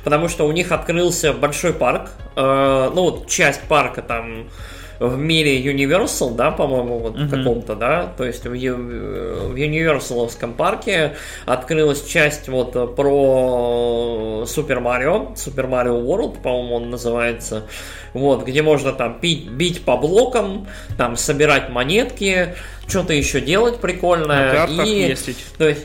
[0.05, 4.49] потому что у них открылся большой парк, э, ну вот часть парка там
[5.09, 7.29] в мире Universal, да, по-моему, вот uh-huh.
[7.29, 15.69] каком-то, да, то есть в, в Universalовском парке открылась часть вот про Super Mario, Super
[15.69, 17.67] Mario World, по-моему, он называется,
[18.13, 22.55] вот, где можно там бить, бить по блокам, там собирать монетки,
[22.87, 24.53] что-то еще делать прикольное.
[24.53, 25.45] На картах и, ездить.
[25.59, 25.85] То есть,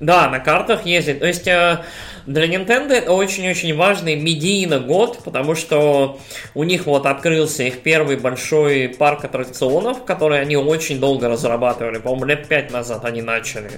[0.00, 1.18] да, на картах ездить.
[1.20, 1.84] То есть э,
[2.26, 6.18] для Nintendo это очень-очень важный медийный год, потому что
[6.54, 11.98] у них вот открылся их первый большой парк аттракционов, который они очень долго разрабатывали.
[11.98, 13.70] По-моему, лет пять назад они начали,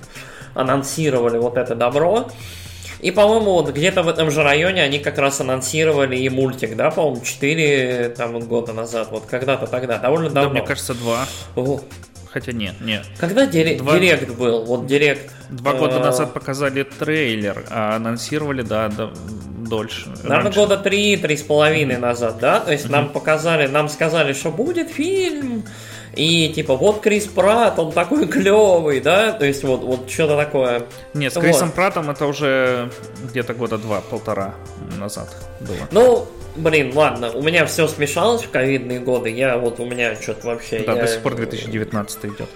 [0.54, 2.28] анонсировали вот это добро.
[3.00, 6.90] И, по-моему, вот где-то в этом же районе они как раз анонсировали и мультик, да,
[6.90, 10.50] по-моему, 4 там, года назад, вот когда-то тогда, довольно давно.
[10.50, 11.26] Да, мне кажется, 2.
[11.56, 11.80] О,
[12.32, 13.04] Хотя нет, нет.
[13.18, 13.98] Когда дире- Два...
[13.98, 14.64] директ был?
[14.64, 15.32] Вот директ.
[15.50, 19.10] Два года э, назад показали трейлер, а анонсировали, да, да
[19.58, 20.08] дольше.
[20.08, 20.60] Наверное, раньше.
[20.60, 22.60] года три, три с половиной назад, да?
[22.60, 22.90] То есть mm-hmm.
[22.90, 25.64] нам показали, нам сказали, что будет фильм,
[26.14, 29.32] и типа вот Крис Пратт, он такой клевый, да?
[29.32, 30.84] То есть вот, вот что-то такое.
[31.14, 31.74] Нет, с Крисом вот.
[31.74, 32.90] Праттом это уже
[33.24, 34.54] где-то года два-полтора
[34.98, 35.88] назад было.
[35.90, 39.30] Ну, Блин, ладно, у меня все смешалось в ковидные годы.
[39.30, 40.80] Я вот у меня что-то вообще.
[40.80, 41.02] Да, я...
[41.02, 42.48] до сих пор 2019 идет.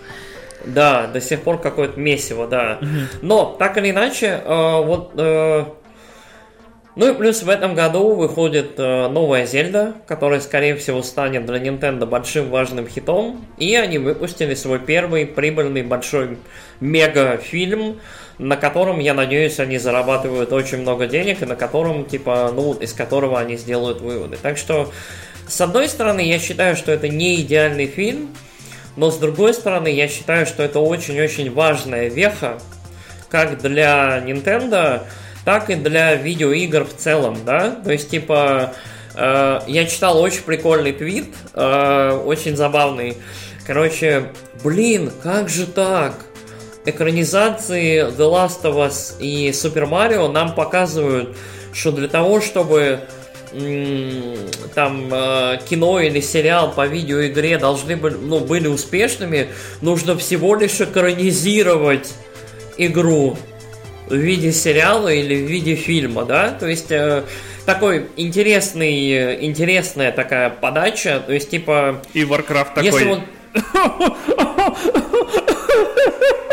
[0.66, 2.78] Да, до сих пор какое-то месиво, да.
[3.22, 5.12] Но так или иначе, э, вот.
[5.16, 5.64] Э,
[6.96, 11.58] ну и плюс в этом году выходит э, новая Зельда, которая, скорее всего, станет для
[11.58, 13.44] Nintendo большим важным хитом.
[13.58, 16.38] И они выпустили свой первый прибыльный большой
[16.80, 18.00] мега-фильм
[18.38, 22.92] на котором, я надеюсь, они зарабатывают очень много денег, и на котором, типа, ну, из
[22.92, 24.36] которого они сделают выводы.
[24.40, 24.92] Так что,
[25.46, 28.34] с одной стороны, я считаю, что это не идеальный фильм,
[28.96, 32.58] но с другой стороны, я считаю, что это очень-очень важная веха,
[33.28, 35.02] как для Nintendo,
[35.44, 37.70] так и для видеоигр в целом, да?
[37.70, 38.74] То есть, типа,
[39.14, 43.16] э, я читал очень прикольный твит, э, очень забавный.
[43.66, 44.32] Короче,
[44.62, 46.14] блин, как же так?
[46.84, 51.36] Экранизации The Last of Us и Super Mario нам показывают,
[51.72, 53.00] что для того, чтобы
[54.74, 59.48] там э, кино или сериал по видеоигре должны были, ну, были успешными,
[59.80, 62.14] нужно всего лишь экранизировать
[62.76, 63.38] игру
[64.08, 67.22] в виде сериала или в виде фильма, да, то есть э,
[67.64, 72.02] такой интересный, интересная такая подача, то есть типа...
[72.12, 72.84] И Warcraft такой...
[72.84, 73.22] Если он...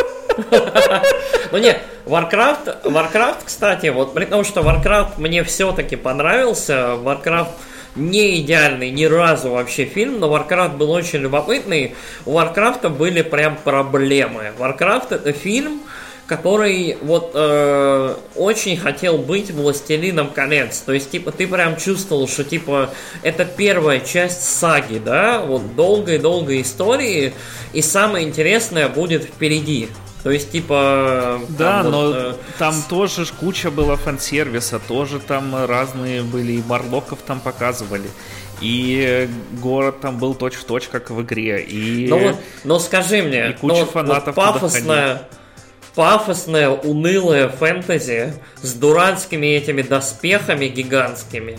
[1.51, 7.49] Ну нет, Warcraft, Warcraft, кстати, вот при том, что Warcraft мне все-таки понравился, Warcraft
[7.95, 11.95] не идеальный ни разу вообще фильм, но Warcraft был очень любопытный.
[12.25, 14.53] У Warcraft были прям проблемы.
[14.57, 15.81] Warcraft это фильм,
[16.25, 20.79] который вот э, очень хотел быть властелином колец.
[20.79, 22.91] То есть, типа, ты прям чувствовал, что типа
[23.23, 27.33] это первая часть саги, да, вот долгой-долгой истории,
[27.73, 29.89] и самое интересное будет впереди.
[30.23, 31.41] То есть, типа...
[31.49, 32.35] Да, там но вот, э...
[32.59, 38.09] там тоже куча была фан-сервиса, тоже там разные были, и Марлоков там показывали.
[38.61, 41.63] И город там был точь-в-точь, как в игре.
[41.63, 42.07] И...
[42.07, 45.27] Ну вот, но скажи мне, и куча ну, фанатов вот пафосная,
[45.95, 51.57] пафосная, унылая фэнтези с дурацкими этими доспехами гигантскими,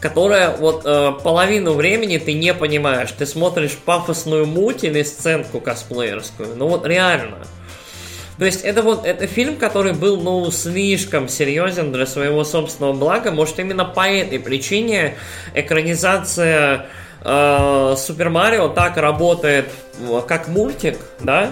[0.00, 3.12] которая вот э, половину времени ты не понимаешь.
[3.12, 6.56] Ты смотришь пафосную муть или сценку косплеерскую.
[6.56, 7.46] Ну вот реально.
[8.38, 13.32] То есть это вот это фильм, который был, ну, слишком серьезен для своего собственного блага.
[13.32, 15.16] Может, именно по этой причине
[15.54, 16.86] экранизация
[17.24, 19.68] э, Супер Марио так работает,
[20.28, 21.50] как мультик, да?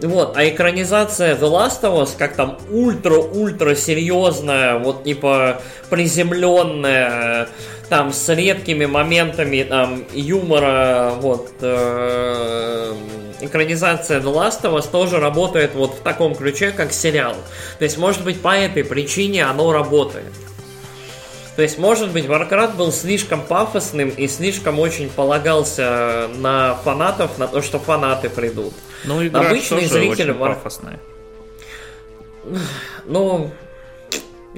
[0.00, 5.60] Вот, а экранизация The Last of Us, как там ультра-ультра серьезная, вот типа
[5.90, 7.48] приземленная,
[7.88, 12.94] там с редкими моментами там юмора, вот э,
[13.40, 17.34] экранизация The Last of Us тоже работает вот в таком ключе, как сериал.
[17.78, 20.32] То есть, может быть, по этой причине оно работает.
[21.56, 27.48] То есть, может быть, Warcraft был слишком пафосным и слишком очень полагался на фанатов, на
[27.48, 28.74] то, что фанаты придут.
[29.04, 31.00] Ну, игра Обычный тоже зритель очень пафосная.
[33.04, 33.50] Ну,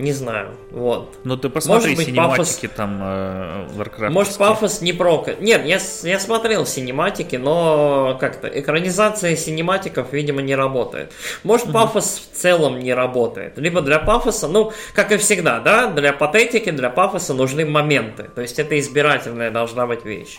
[0.01, 1.19] не знаю, вот.
[1.25, 2.77] Ну ты посмотри Может быть, синематики пафос...
[2.77, 4.11] там э, Warcraft.
[4.11, 5.25] Может пафос не про...
[5.41, 11.13] Нет, я, я смотрел синематики, но как-то экранизация синематиков, видимо, не работает.
[11.45, 11.75] Может угу.
[11.75, 13.59] пафос в целом не работает.
[13.59, 18.25] Либо для пафоса, ну, как и всегда, да, для патетики, для пафоса нужны моменты.
[18.35, 20.39] То есть это избирательная должна быть вещь.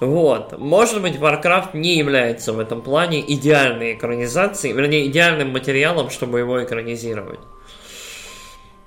[0.00, 0.58] Вот.
[0.58, 6.62] Может быть, Warcraft не является в этом плане идеальной экранизацией, вернее, идеальным материалом, чтобы его
[6.64, 7.40] экранизировать.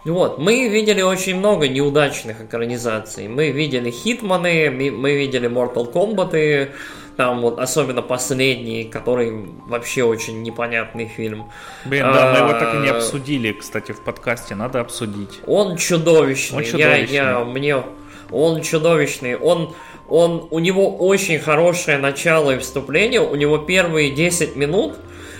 [0.05, 3.27] Вот, мы видели очень много неудачных экранизаций.
[3.27, 6.71] Мы видели Хитманы, мы видели Mortal Kombat,
[7.15, 11.49] там вот особенно последний, который вообще очень непонятный фильм.
[11.85, 15.39] Блин, да, мы его так и не а, обсудили, кстати, в подкасте, надо обсудить.
[15.45, 16.57] Он чудовищный.
[16.57, 17.15] Он чудовищный.
[17.15, 17.83] Я, я, мне,
[18.31, 19.35] он чудовищный.
[19.37, 19.75] Он,
[20.09, 23.21] он, у него очень хорошее начало и вступление.
[23.21, 24.95] У него первые 10 минут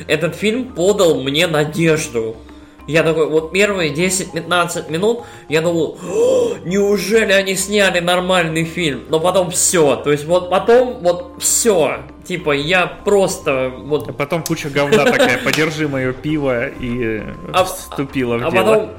[0.08, 2.38] этот фильм подал мне надежду.
[2.88, 5.98] Я такой, вот первые 10-15 минут, я думал,
[6.66, 9.06] неужели они сняли нормальный фильм?
[9.10, 12.00] Но потом все, то есть вот потом вот все.
[12.26, 14.10] Типа я просто вот...
[14.10, 17.22] А потом куча говна такая, подержи мое пиво и
[17.54, 18.64] а, вступила в а дело.
[18.64, 18.90] Потом...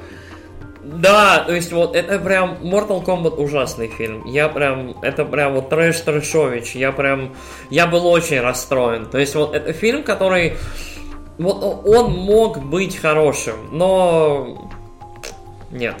[0.83, 4.23] Да, то есть вот это прям Mortal Kombat ужасный фильм.
[4.25, 6.75] Я прям, это прям вот трэш трэшович.
[6.75, 7.35] Я прям,
[7.71, 9.07] я был очень расстроен.
[9.07, 10.53] То есть вот это фильм, который
[11.39, 14.69] он мог быть хорошим, но
[15.71, 15.95] нет.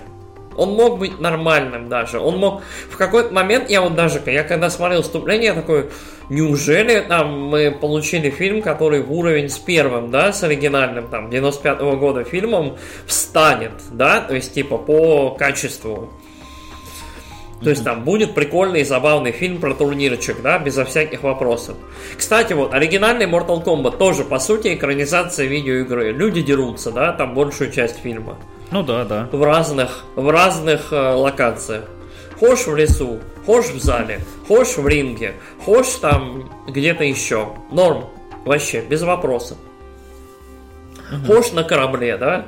[0.57, 2.19] Он мог быть нормальным даже.
[2.19, 2.61] Он мог...
[2.89, 5.89] В какой-то момент, я вот даже, я когда смотрел вступление, я такой,
[6.29, 11.97] неужели там мы получили фильм, который в уровень с первым, да, с оригинальным, там, 95-го
[11.97, 16.13] года фильмом встанет, да, то есть, типа, по качеству.
[17.65, 21.75] То есть там будет прикольный и забавный фильм про турнирчик, да, безо всяких вопросов.
[22.15, 26.11] Кстати, вот, оригинальный Mortal Kombat тоже, по сути, экранизация видеоигры.
[26.11, 28.37] Люди дерутся, да, там большую часть фильма.
[28.69, 29.27] Ну да, да.
[29.31, 31.85] В разных, в разных э, локациях.
[32.39, 37.49] Хошь в лесу, хошь в зале, хошь в ринге, хошь там где-то еще.
[37.71, 38.05] Норм.
[38.45, 39.57] Вообще, без вопросов.
[41.11, 41.33] Угу.
[41.33, 42.45] Хошь на корабле, да?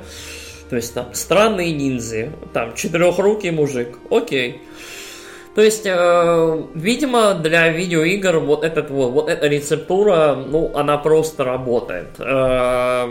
[0.70, 3.98] То есть там странные ниндзя, там четырехрукий мужик.
[4.12, 4.62] Окей.
[5.58, 11.42] То есть, э, видимо, для видеоигр вот этот вот, вот эта рецептура, ну, она просто
[11.42, 12.10] работает.
[12.20, 13.08] Э,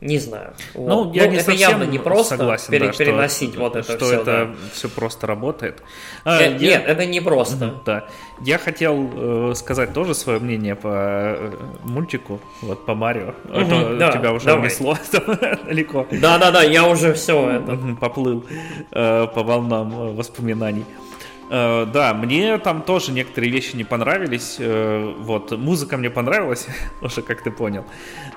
[0.00, 0.52] не знаю.
[0.76, 1.16] Ну, вот.
[1.16, 4.04] я ну, не это явно не просто согласен, пере, да, переносить что, вот это что
[4.04, 4.20] все.
[4.20, 4.54] это да.
[4.72, 5.82] все просто работает.
[6.22, 6.78] А, э, я...
[6.78, 7.74] Нет, это не просто.
[7.84, 8.04] Да.
[8.44, 11.52] Я хотел э, сказать тоже свое мнение по э,
[11.82, 13.34] мультику, вот по Марио.
[13.46, 14.66] Угу, это да, тебя уже давай.
[14.66, 14.96] несло
[15.66, 16.06] далеко.
[16.12, 18.44] Да, да, да, я уже все это поплыл
[18.92, 20.84] э, по волнам воспоминаний.
[20.88, 21.05] Э,
[21.48, 24.56] да, мне там тоже некоторые вещи не понравились.
[24.58, 26.66] Э, вот, музыка мне понравилась,
[27.02, 27.84] уже как ты понял.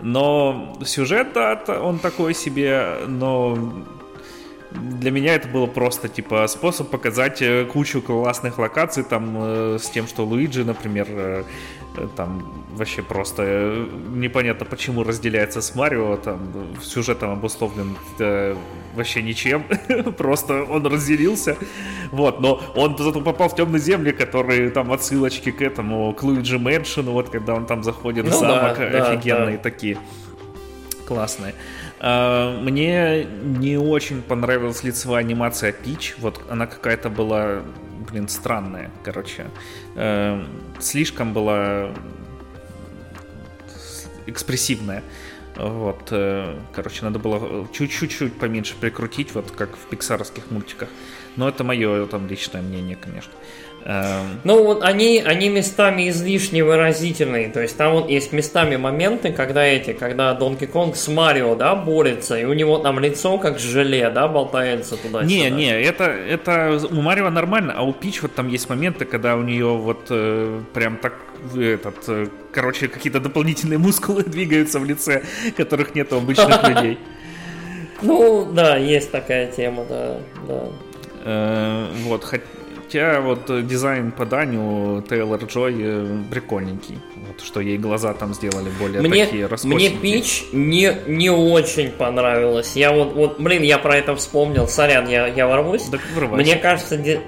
[0.01, 3.57] Но сюжет, да, он такой себе, но
[4.71, 10.07] для меня это было просто типа способ показать э, кучу классных локаций там с тем,
[10.07, 11.45] что Луиджи, например,
[12.15, 16.39] там вообще просто непонятно почему разделяется с Марио, там
[16.81, 17.97] сюжетом обусловлен
[18.95, 19.63] вообще ничем,
[20.17, 21.57] просто он разделился,
[22.11, 26.59] вот, но он зато попал в темные земли, которые там отсылочки к этому, к Луиджи
[26.59, 29.63] Мэншину, вот когда он там заходит ну, в замок, да, офигенные да.
[29.63, 29.97] такие,
[31.07, 31.53] классные.
[31.99, 37.61] А, мне не очень понравилась лицевая анимация Пич, вот она какая-то была,
[38.09, 39.47] блин, странная, короче,
[39.95, 40.43] э,
[40.79, 41.91] слишком была
[44.25, 45.03] экспрессивная.
[45.57, 50.87] Вот, э, короче, надо было чуть-чуть поменьше прикрутить, вот как в пиксаровских мультиках.
[51.35, 53.33] Но это мое там личное мнение, конечно.
[53.85, 54.41] Эм.
[54.43, 57.49] Ну, вот они, они местами излишне выразительные.
[57.49, 61.75] То есть там вот есть местами моменты, когда эти, когда Донки Конг с Марио, да,
[61.75, 66.79] борется, и у него там лицо как желе, да, болтается туда Не, не, это, это
[66.89, 70.61] у Марио нормально, а у Пич вот там есть моменты, когда у нее вот э,
[70.73, 71.13] прям так
[71.55, 75.23] этот, э, короче, какие-то дополнительные мускулы двигаются в лице,
[75.57, 76.99] которых нет у обычных людей.
[78.01, 80.17] Ну, да, есть такая тема, да,
[80.47, 80.63] да.
[81.25, 82.23] Э, вот,
[82.89, 86.97] Хотя вот э, дизайн по Даню Тейлор Джой э, прикольненький.
[87.27, 92.75] Вот что ей глаза там сделали более мне, такие Мне Пич не, не очень понравилось.
[92.75, 94.67] Я вот, вот, блин, я про это вспомнил.
[94.67, 95.83] Сорян, я, я ворвусь.
[95.83, 97.19] Так мне кажется, ди,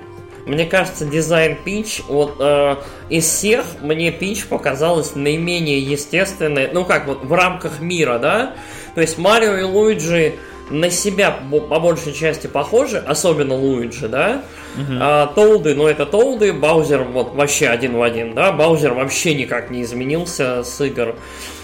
[0.48, 2.78] мне кажется, дизайн Пич, вот э,
[3.10, 8.56] из всех мне Пич показалось наименее естественной, ну как вот в рамках мира, да?
[8.96, 10.40] То есть Марио и Луиджи
[10.72, 14.44] на себя по большей части похожи, особенно Луиджи, да?
[14.78, 14.98] Uh-huh.
[15.02, 18.52] А, Толды, ну это Толды, Баузер вот вообще один в один, да?
[18.52, 21.16] Баузер вообще никак не изменился с игр.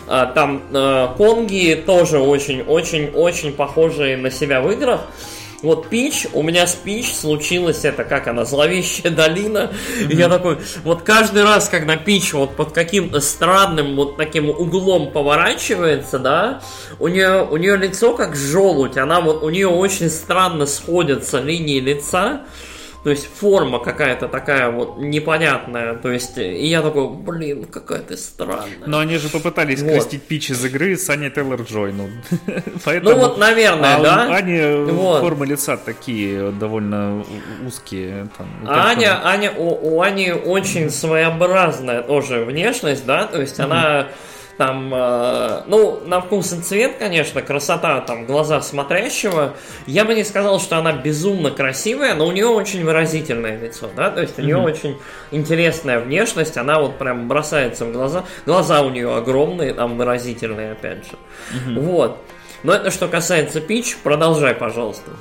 [0.07, 5.07] А, там а, Конги тоже очень-очень-очень похожие на себя в играх.
[5.63, 9.71] Вот Пич, у меня с Пич случилось это, как она, зловещая долина.
[9.71, 10.11] Mm-hmm.
[10.11, 15.11] И я такой, вот каждый раз, когда Пич вот под каким-то странным вот таким углом
[15.11, 16.61] поворачивается, да,
[16.99, 21.79] у нее, у нее лицо как желудь, она вот, у нее очень странно сходятся линии
[21.79, 22.41] лица.
[23.07, 25.95] То есть форма какая-то такая вот непонятная.
[25.95, 28.85] То есть, и я такой, блин, какая ты странная.
[28.85, 29.93] Но они же попытались вот.
[29.93, 31.93] крестить Пич из игры с Аней Тейлор Джой.
[31.93, 32.09] Ну,
[32.83, 33.15] поэтому...
[33.15, 34.35] ну вот, наверное, а да.
[34.35, 35.21] Ани вот.
[35.21, 37.23] формы лица такие довольно
[37.65, 38.27] узкие.
[38.37, 43.63] Там, Аня, Аня, у, у Ани очень своеобразная тоже внешность, да, то есть mm-hmm.
[43.63, 44.07] она
[44.57, 49.53] там, э, ну, на вкус и цвет, конечно, красота, там, глаза смотрящего.
[49.85, 54.09] Я бы не сказал, что она безумно красивая, но у нее очень выразительное лицо, да,
[54.09, 54.65] то есть у нее mm-hmm.
[54.65, 54.97] очень
[55.31, 58.25] интересная внешность, она вот прям бросается в глаза.
[58.45, 61.17] Глаза у нее огромные, там, выразительные, опять же.
[61.53, 61.79] Mm-hmm.
[61.79, 62.17] Вот.
[62.63, 65.11] Но это что касается Пич, продолжай, пожалуйста.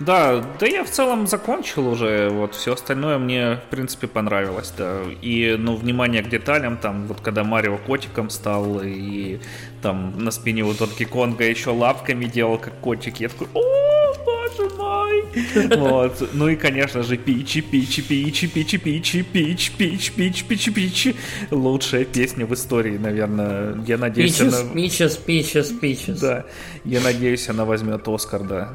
[0.00, 5.00] Да, да я в целом закончил уже, вот все остальное мне, в принципе, понравилось, да.
[5.20, 9.38] И, ну, внимание к деталям, там, вот когда Марио котиком стал, и
[9.82, 14.74] там на спине у Донки Конга еще лапками делал, как котик, я такой, о, боже
[14.76, 15.24] мой!
[15.76, 16.28] Вот.
[16.32, 21.16] Ну и, конечно же, Пичи, Пичи, Пичи, Пичи, Пичи, Пич, Пич, Пич, Пичи, Пичи.
[21.50, 23.82] Лучшая песня в истории, наверное.
[23.86, 24.58] Я надеюсь, она...
[24.74, 26.20] Пичес, Пичес, Пичес.
[26.20, 26.44] Да.
[26.84, 28.72] Я надеюсь, она возьмет Оскар, да.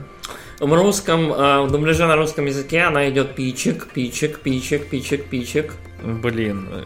[0.60, 5.74] В русском, э, в дубляже на русском языке она идет пичик, пичик, пичик, пичик, пичик.
[6.03, 6.68] Блин.
[6.72, 6.84] Э,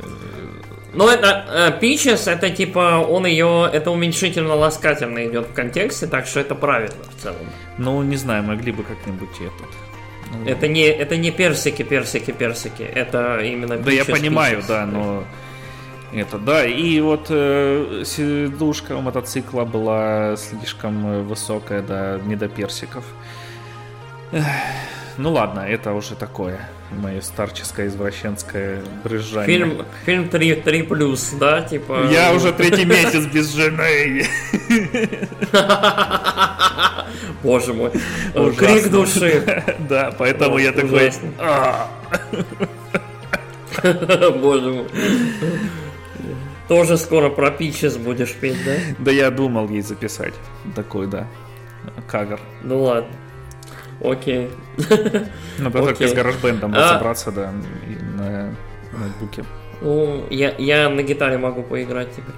[0.93, 6.41] ну, это э, Пичес, это типа он ее, это уменьшительно-ласкательно идет в контексте, так что
[6.41, 7.47] это правильно в целом.
[7.77, 9.69] Ну, не знаю, могли бы как-нибудь этот.
[10.33, 13.77] Ну, это не, это не персики, персики, персики, это именно.
[13.77, 14.67] Да, я понимаю, пичес.
[14.67, 15.23] да, но
[16.13, 23.05] это, да, и вот э, сидушка у мотоцикла была слишком высокая, да, не до персиков.
[25.17, 26.59] Ну ладно, это уже такое
[26.91, 29.45] мое старческое извращенское брызжание.
[29.45, 32.07] Фильм, фильм 3, 3 плюс, да, типа...
[32.11, 34.25] Я уже третий месяц без жены.
[37.43, 37.91] Боже мой.
[38.57, 39.63] Крик души.
[39.89, 41.11] Да, поэтому я такой...
[41.37, 41.89] «А».
[43.83, 44.87] Боже мой.
[46.67, 48.75] Тоже скоро про Пичес будешь петь, да?
[48.99, 50.33] Да я думал ей записать.
[50.75, 51.27] Такой, да.
[52.07, 52.39] Кавер.
[52.63, 53.09] Ну ладно.
[54.03, 54.49] Окей.
[55.59, 55.89] Надо Окей.
[55.89, 56.77] только с гаражбендом а...
[56.77, 57.51] разобраться, да,
[58.17, 58.55] на
[58.91, 59.45] ноутбуке.
[59.81, 62.35] Ну, я, я на гитаре могу поиграть теперь.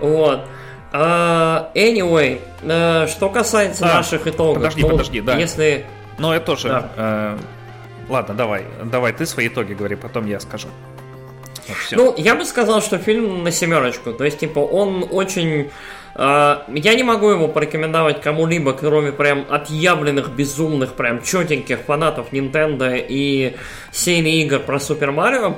[0.00, 0.46] Вот.
[0.92, 4.56] Uh, anyway, uh, что касается а, наших итогов.
[4.56, 5.36] Подожди, ну, подожди, да.
[5.36, 5.84] Если...
[6.18, 6.68] Ну, это тоже...
[6.68, 6.90] Да.
[6.96, 7.40] Uh,
[8.08, 10.68] ладно, давай, давай ты свои итоги говори, потом я скажу.
[11.68, 14.12] Вот, ну, я бы сказал, что фильм на семерочку.
[14.12, 15.70] То есть, типа, он очень а,
[16.18, 23.54] я не могу его порекомендовать кому-либо, кроме прям отъявленных, безумных, прям четеньких фанатов Nintendo и
[23.92, 25.56] серии игр про Супер Марио.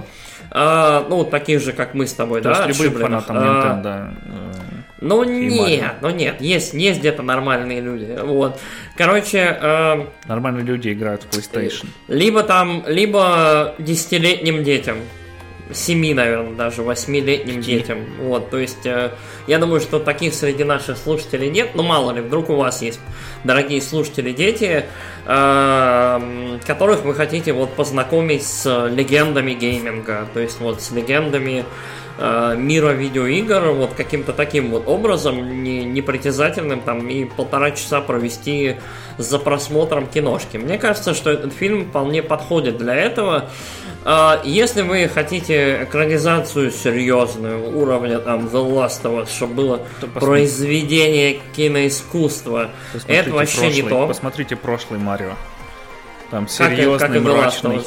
[0.50, 2.66] А, ну, таких же, как мы с тобой, То да?
[2.66, 4.78] Есть любым фанатам а, Nintendo.
[5.00, 8.18] Ну нет, ну нет, есть, есть где-то нормальные люди.
[8.20, 8.60] Вот.
[8.96, 9.56] Короче.
[9.60, 11.86] Э, нормальные люди играют в PlayStation.
[12.08, 14.96] Либо там, либо десятилетним детям.
[15.72, 17.98] Семи, наверное, даже восьмилетним детям.
[18.20, 19.10] Вот, то есть, э,
[19.46, 23.00] я думаю, что таких среди наших слушателей нет, но мало ли, вдруг у вас есть,
[23.44, 24.86] дорогие слушатели, дети,
[25.26, 31.66] э, которых вы хотите вот познакомить с легендами гейминга, то есть вот с легендами
[32.18, 38.76] э, мира видеоигр, вот каким-то таким вот образом, не, непритязательным, там, и полтора часа провести
[39.18, 40.56] за просмотром киношки.
[40.56, 43.50] Мне кажется, что этот фильм вполне подходит для этого.
[44.04, 49.82] А, если вы хотите экранизацию серьезную уровня там The Last of Us, чтобы было
[50.14, 52.70] произведение киноискусства,
[53.06, 54.06] это вообще прошлый, не то.
[54.06, 55.32] Посмотрите прошлый Марио.
[56.30, 57.80] Там серьезный, как, как мрачный.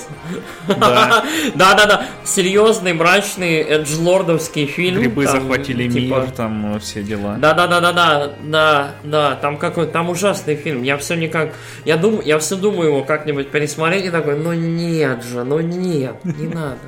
[0.68, 1.24] Да.
[1.56, 2.06] да, да, да.
[2.24, 5.00] Серьезный, мрачный, эджлордовский фильм.
[5.00, 6.16] Грибы там, захватили типа...
[6.16, 7.36] мир, там все дела.
[7.38, 9.36] Да, да, да, да, да, да, да.
[9.36, 10.82] Там какой там ужасный фильм.
[10.82, 11.54] Я все никак.
[11.86, 16.16] Я думаю, я все думаю его как-нибудь пересмотреть и такой, ну нет же, ну нет,
[16.26, 16.80] не надо.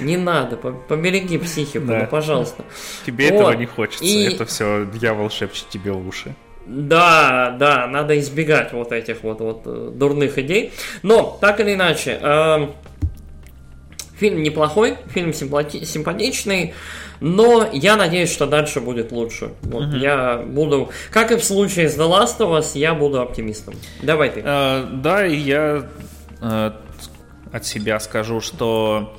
[0.00, 1.98] Не надо, побереги психику, да.
[2.00, 2.64] ну, пожалуйста.
[3.06, 3.34] Тебе вот.
[3.34, 4.32] этого не хочется, и...
[4.32, 6.34] это все дьявол шепчет тебе в уши.
[6.68, 10.72] Да, да, надо избегать вот этих вот, вот э, дурных идей.
[11.02, 12.66] Но, так или иначе, э,
[14.18, 16.74] фильм неплохой, фильм симпати- симпатичный,
[17.20, 19.52] но я надеюсь, что дальше будет лучше.
[19.62, 19.96] Вот угу.
[19.96, 23.74] я буду, как и в случае с The Last of Us, я буду оптимистом.
[24.02, 24.42] Давай ты.
[24.44, 25.88] Э, да, и я
[26.42, 26.70] э,
[27.50, 29.16] от себя скажу, что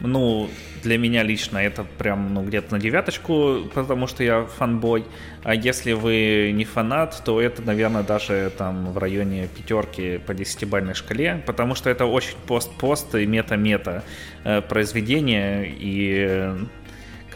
[0.00, 0.48] ну,
[0.82, 5.04] для меня лично это прям ну, где-то на девяточку, потому что я фанбой.
[5.42, 10.94] А если вы не фанат, то это, наверное, даже там в районе пятерки по десятибальной
[10.94, 14.04] шкале, потому что это очень пост-пост и мета-мета
[14.44, 16.50] э, произведение, и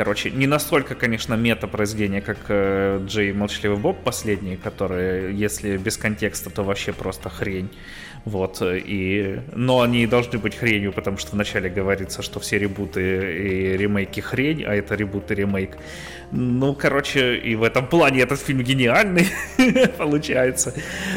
[0.00, 6.48] Короче, не настолько, конечно, мета-произведение, как э, Джей Молчаливый Боб последний, который, если без контекста,
[6.48, 7.68] то вообще просто хрень.
[8.24, 9.40] Вот, и...
[9.54, 14.64] Но они должны быть хренью, потому что вначале говорится, что все ребуты и ремейки хрень,
[14.64, 15.76] а это ребут и ремейк.
[16.32, 19.28] Ну, короче, и в этом плане этот фильм гениальный,
[19.98, 20.72] получается.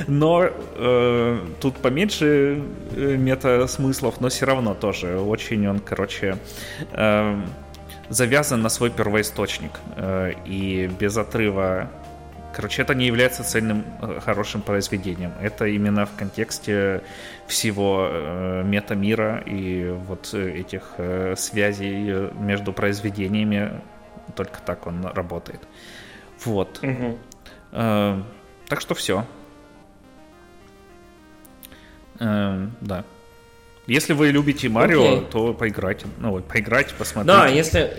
[0.07, 2.61] Но э, тут поменьше
[2.91, 6.35] э, мета-смыслов, но все равно тоже очень он, короче...
[6.91, 7.41] Э,
[8.09, 9.71] завязан на свой первоисточник.
[9.95, 11.89] Э, и без отрыва
[12.55, 15.31] Короче, это не является цельным э, хорошим произведением.
[15.41, 17.01] Это именно в контексте
[17.47, 20.83] всего э, метамира и вот этих
[21.35, 23.81] связей между произведениями.
[24.35, 25.61] Только так он работает.
[26.45, 26.79] Вот.
[26.83, 27.17] Угу.
[27.71, 29.25] Так что все.
[32.19, 33.03] Э, да.
[33.87, 35.29] Если вы любите Марио, okay.
[35.29, 36.05] то поиграйте.
[36.19, 37.37] Ну, поиграйте, посмотрите.
[37.37, 37.91] Да, если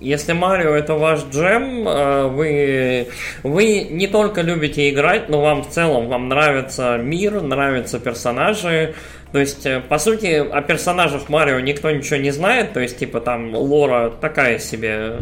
[0.00, 3.08] если Марио это ваш джем, э, вы,
[3.42, 8.94] вы не только любите играть, но вам в целом вам нравится мир, нравятся персонажи.
[9.32, 12.72] То есть, э, по сути, о персонажах Марио никто ничего не знает.
[12.72, 15.18] То есть, типа, там лора такая себе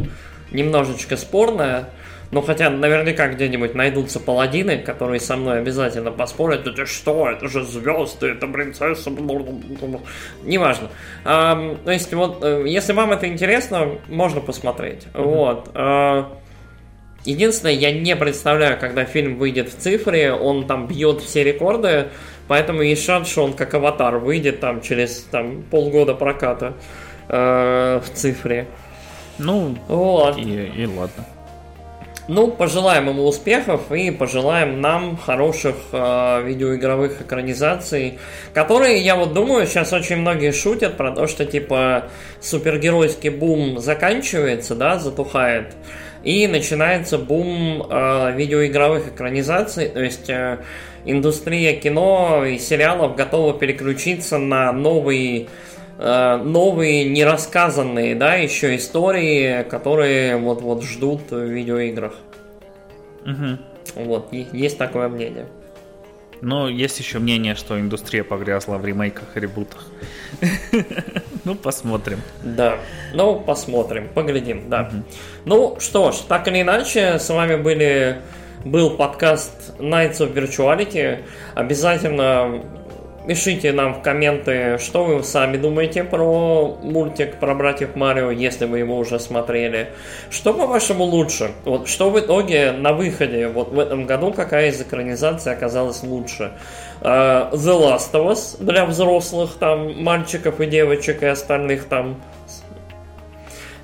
[0.50, 1.88] немножечко спорная.
[2.32, 6.66] Ну, хотя наверняка где-нибудь найдутся паладины, которые со мной обязательно поспорят.
[6.66, 7.28] Это что?
[7.28, 9.10] Это же звезды, это принцесса.
[10.42, 10.88] Неважно.
[11.26, 15.08] А, то есть, вот, э, если вам это интересно, можно посмотреть.
[15.12, 15.22] Mm-hmm.
[15.22, 15.70] Вот.
[15.74, 16.32] А,
[17.26, 22.08] единственное, я не представляю, когда фильм выйдет в цифре, он там бьет все рекорды,
[22.48, 26.78] поэтому есть шанс, что он как аватар выйдет там через там, полгода проката
[27.28, 28.68] э, в цифре.
[29.36, 30.38] Ну, вот.
[30.38, 31.26] и, и ладно.
[32.28, 38.20] Ну, пожелаем ему успехов и пожелаем нам хороших э, видеоигровых экранизаций,
[38.54, 42.04] которые, я вот думаю, сейчас очень многие шутят про то, что типа
[42.40, 45.74] супергеройский бум заканчивается, да, затухает,
[46.22, 50.58] и начинается бум э, видеоигровых экранизаций, то есть э,
[51.04, 55.48] индустрия кино и сериалов готова переключиться на новый
[55.98, 62.14] новые, нерассказанные, да, еще истории, которые вот-вот ждут в видеоиграх.
[63.24, 64.04] Угу.
[64.04, 65.46] Вот, есть такое мнение.
[66.42, 69.86] Но есть еще мнение, что индустрия погрязла в ремейках и ребутах.
[71.44, 72.20] Ну, посмотрим.
[72.44, 72.78] Да,
[73.14, 74.92] ну, посмотрим, поглядим, да.
[75.44, 78.18] Ну, что ж, так или иначе, с вами были
[78.64, 81.24] был подкаст Nights of Virtuality.
[81.56, 82.62] Обязательно
[83.26, 88.80] Пишите нам в комменты, что вы сами думаете про мультик про братьев Марио, если вы
[88.80, 89.90] его уже смотрели.
[90.28, 91.52] Что, по-вашему, лучше?
[91.64, 96.52] Вот что в итоге на выходе, вот в этом году, какая из экранизаций оказалась лучше?
[97.00, 102.16] Uh, The Last of Us для взрослых, там, мальчиков и девочек и остальных там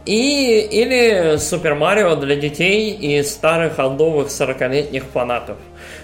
[0.09, 5.59] и, или Супер Марио для детей и старых олдовых 40-летних фанатов.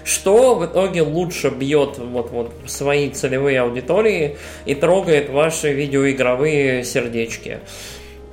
[0.05, 7.59] Что в итоге лучше бьет вот, вот свои целевые аудитории и трогает ваши видеоигровые сердечки.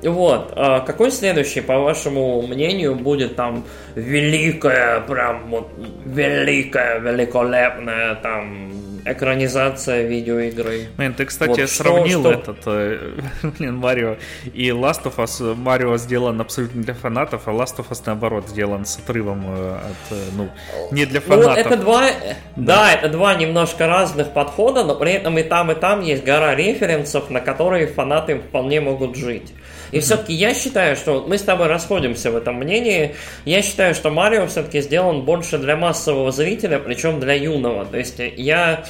[0.02, 0.52] Вот.
[0.54, 3.64] А какой следующий, по вашему мнению, будет там
[3.94, 5.68] великая, прям вот
[6.04, 8.72] великая, великолепная там
[9.04, 10.88] экранизация видеоигры.
[10.96, 13.12] Блин, ты, кстати, вот, сравнил что, этот, э,
[13.58, 14.16] блин, Марио
[14.52, 15.54] и Last of Us.
[15.54, 20.16] Марио сделан абсолютно для фанатов, а Last of Us, наоборот, сделан с отрывом э, от,
[20.16, 20.48] э, ну,
[20.90, 21.54] не для фанатов.
[21.54, 22.36] Ну, это два, да.
[22.56, 26.54] да, это два немножко разных подхода, но при этом и там, и там есть гора
[26.54, 29.52] референсов, на которые фанаты вполне могут жить.
[29.92, 33.14] И все-таки я считаю, что мы с тобой расходимся в этом мнении.
[33.44, 37.84] Я считаю, что Марио все-таки сделан больше для массового зрителя, причем для юного.
[37.84, 38.84] То есть я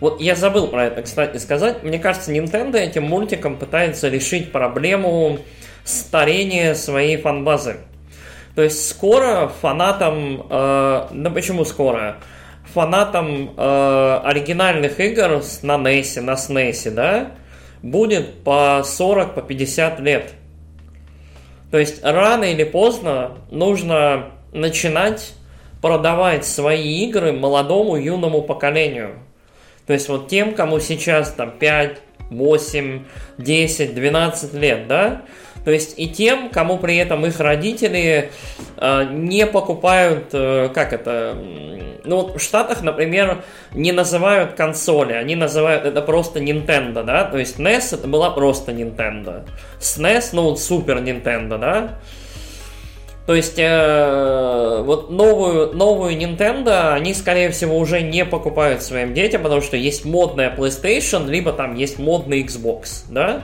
[0.00, 1.82] Вот я забыл про это, кстати, сказать.
[1.82, 5.38] Мне кажется, Nintendo этим мультиком пытается решить проблему
[5.84, 7.76] старения своей фанбазы.
[8.54, 10.46] То есть скоро фанатам...
[10.50, 12.16] Э, да почему скоро?
[12.74, 17.30] Фанатам э, оригинальных игр на NES, на SNES, да,
[17.82, 20.32] будет по 40, по 50 лет.
[21.70, 25.34] То есть рано или поздно нужно начинать
[25.82, 29.18] продавать свои игры молодому юному поколению.
[29.86, 31.98] То есть вот тем, кому сейчас там 5,
[32.30, 33.04] 8,
[33.38, 35.22] 10, 12 лет, да,
[35.64, 38.30] то есть и тем, кому при этом их родители
[38.76, 41.36] э, не покупают, э, как это,
[42.04, 43.42] ну в Штатах, например,
[43.74, 48.72] не называют консоли, они называют это просто Nintendo, да, то есть NES это была просто
[48.72, 49.46] Nintendo.
[49.80, 51.98] SNES, ну вот Super Nintendo, да,
[53.28, 59.42] то есть, э, вот новую, новую Nintendo они, скорее всего, уже не покупают своим детям,
[59.42, 63.42] потому что есть модная PlayStation, либо там есть модный Xbox, да?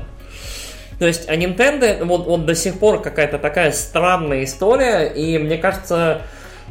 [0.99, 5.59] То есть, а Nintendo, вот, вот до сих пор какая-то такая странная история, и мне
[5.59, 6.22] кажется,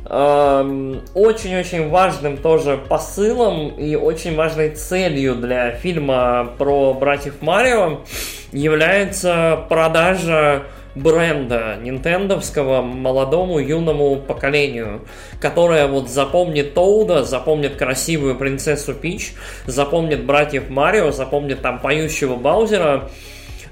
[0.10, 8.00] эм, очень-очень важным тоже посылом и очень важной целью для фильма про братьев Марио
[8.52, 10.64] является продажа
[10.96, 15.02] бренда нинтендовского молодому юному поколению,
[15.40, 19.34] которое вот запомнит Тоуда, запомнит красивую принцессу Пич,
[19.66, 23.10] запомнит братьев Марио, запомнит там поющего Баузера,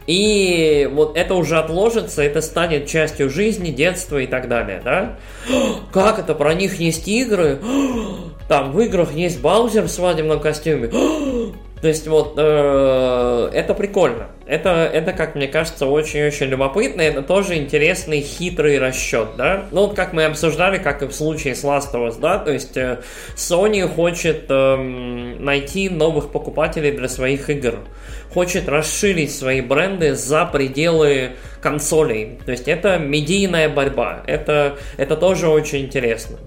[0.08, 5.18] и вот это уже отложится, это станет частью жизни, детства и так далее, да?
[5.92, 6.34] Как это?
[6.34, 7.60] Про них есть игры?
[8.48, 10.88] Там в играх есть Баузер в свадебном костюме.
[11.82, 14.28] То есть вот э, это прикольно.
[14.52, 17.00] Это, это, как мне кажется, очень-очень любопытно.
[17.00, 19.68] Это тоже интересный, хитрый расчет, да?
[19.72, 22.38] Ну, вот как мы обсуждали, как и в случае с Last of Us, да?
[22.38, 23.00] То есть э,
[23.38, 24.76] Sony хочет э,
[25.40, 27.76] найти новых покупателей для своих игр.
[28.34, 32.38] Хочет расширить свои бренды за пределы консолей.
[32.46, 34.22] То есть это медийная борьба.
[34.28, 36.40] Это, это тоже очень интересно.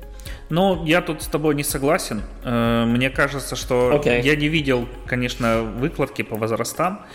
[0.50, 2.20] Ну, я тут с тобой не согласен.
[2.44, 4.20] Э, мне кажется, что okay.
[4.20, 7.06] я не видел, конечно, выкладки по возрастам,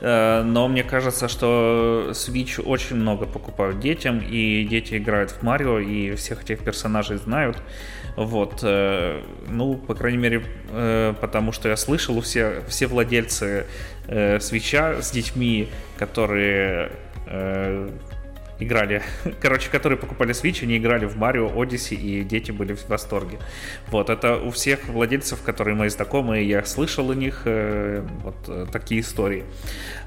[0.00, 6.14] но мне кажется, что Switch очень много покупают детям, и дети играют в Марио, и
[6.16, 7.56] всех этих персонажей знают.
[8.16, 10.42] Вот, э, ну, по крайней мере,
[11.20, 13.66] потому что я слышал, все, все владельцы
[14.06, 15.68] свеча с детьми,
[15.98, 16.92] которые
[18.58, 19.02] играли,
[19.40, 23.38] короче, которые покупали Switch, они играли в Mario Odyssey, и дети были в восторге.
[23.88, 28.66] Вот, это у всех владельцев, которые мои знакомые, я слышал у них э, вот э,
[28.72, 29.44] такие истории.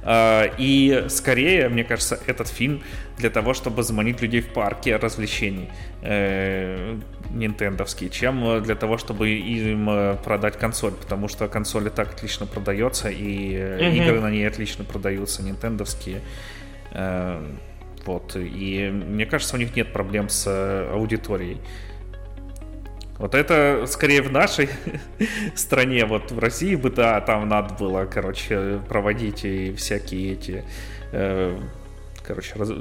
[0.03, 2.81] Э, и скорее, мне кажется, этот фильм
[3.17, 5.69] для того, чтобы заманить людей в парке развлечений
[6.01, 6.97] э,
[7.31, 12.45] нинтендовские, чем для того, чтобы им э, продать консоль, потому что консоль и так отлично
[12.45, 13.97] продается, и mm-hmm.
[13.97, 16.21] игры на ней отлично продаются, нинтендовские.
[16.91, 17.41] Э,
[18.09, 18.35] вот.
[18.35, 21.61] И мне кажется, у них нет проблем с э, аудиторией.
[23.19, 24.69] Вот это скорее в нашей
[25.55, 30.63] стране, вот в России бы, да, там надо было, короче, проводить и всякие эти,
[31.11, 31.55] э,
[32.23, 32.71] короче, раз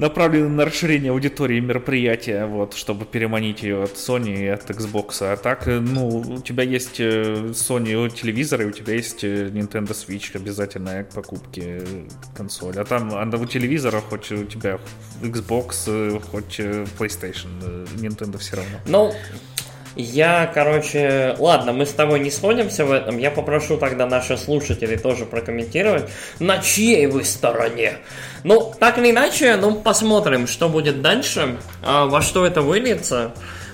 [0.00, 5.18] направлены на расширение аудитории мероприятия, вот, чтобы переманить ее от Sony и от Xbox.
[5.20, 9.48] А так, э, ну, у тебя есть э, Sony телевизор, и у тебя есть э,
[9.48, 11.82] Nintendo Switch обязательная к покупке
[12.34, 12.78] консоли.
[12.78, 14.78] А там а у телевизора хоть у тебя
[15.22, 18.78] Xbox, хоть PlayStation, Nintendo все равно.
[18.86, 19.12] Ну,
[19.96, 23.18] я, короче, ладно, мы с тобой не сходимся в этом.
[23.18, 27.94] Я попрошу тогда наших слушателей тоже прокомментировать, на чьей вы стороне.
[28.44, 33.32] Ну, так или иначе, ну, посмотрим, что будет дальше, а, во что это выльется.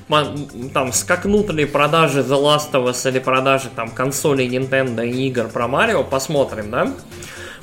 [0.08, 5.48] Там, скакнут ли продажи The Last of Us или продажи там консолей Nintendo и игр
[5.48, 6.92] про Марио, посмотрим, да?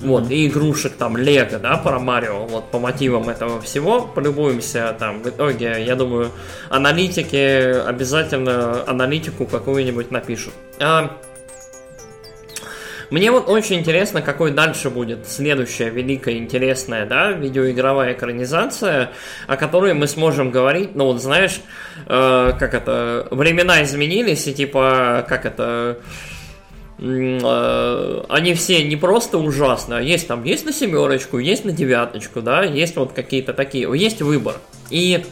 [0.04, 5.24] Вот, и игрушек там Лего, да, про Марио, вот по мотивам этого всего, полюбуемся там.
[5.24, 6.32] В итоге, я думаю,
[6.70, 10.54] аналитики обязательно аналитику какую-нибудь напишут.
[10.80, 11.18] А,
[13.10, 19.12] мне вот очень интересно, какой дальше будет следующая великая интересная, да, видеоигровая экранизация,
[19.48, 21.62] о которой мы сможем говорить, ну вот знаешь,
[22.08, 25.96] э, как это, времена изменились, и типа, как это, Э,
[27.00, 32.64] они все не просто ужасные, а есть там, есть на семерочку, есть на девяточку, да,
[32.64, 34.56] есть вот какие-то такие, есть выбор.
[34.90, 35.26] И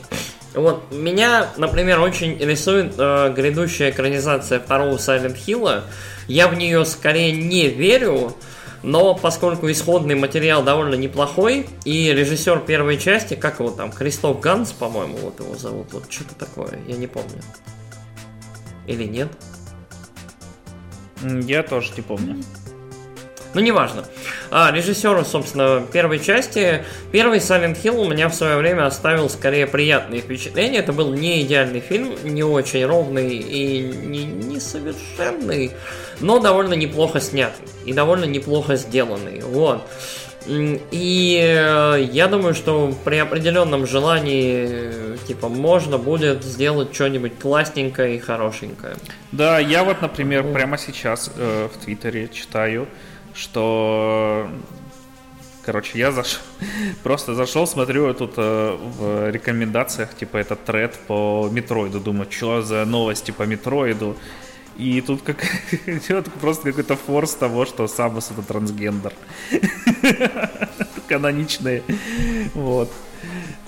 [0.54, 5.84] вот меня, например, очень рисует э, грядущая экранизация второго Silent Hill.
[6.28, 8.36] Я в нее скорее не верю,
[8.84, 14.72] но поскольку исходный материал довольно неплохой, и режиссер первой части, как его там, Кристоф Ганс,
[14.72, 17.42] по-моему, вот его зовут, вот что-то такое, я не помню.
[18.88, 19.30] Или нет?
[21.24, 22.38] Я тоже не помню.
[23.54, 24.06] Ну, неважно.
[24.50, 26.86] А, режиссеру, собственно, первой части.
[27.12, 30.80] Первый Silent Hill у меня в свое время оставил скорее приятные впечатления.
[30.80, 35.72] Это был не идеальный фильм, не очень ровный и не, не совершенный,
[36.22, 39.42] но довольно неплохо снятый и довольно неплохо сделанный.
[39.42, 39.86] Вот.
[40.48, 48.20] И э, я думаю, что при определенном желании, типа, можно будет сделать что-нибудь классненькое и
[48.20, 48.96] хорошенькое.
[49.32, 52.88] Да, я вот, например, прямо сейчас э, в Твиттере читаю,
[53.34, 54.48] что
[55.64, 56.42] Короче, я зашел,
[57.04, 62.84] просто зашел, смотрю тут э, в рекомендациях, типа, этот тред по Метроиду, думаю, что за
[62.86, 64.18] новости по Метроиду,
[64.78, 65.44] и тут как
[65.86, 69.14] идет просто какой-то форс того, что Самус это трансгендер.
[71.08, 71.84] Каноничные.
[72.54, 72.92] Вот.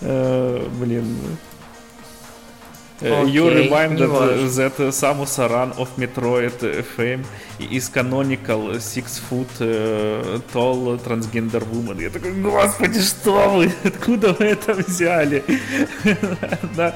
[0.01, 1.05] Э, блин.
[3.03, 7.25] Okay, you reminded that Samus Aran of Metroid fame
[7.59, 11.99] is canonical six foot uh, tall transgender woman.
[11.99, 13.71] Я такой, господи, что вы?
[13.83, 15.43] Откуда вы это взяли?
[16.61, 16.93] она,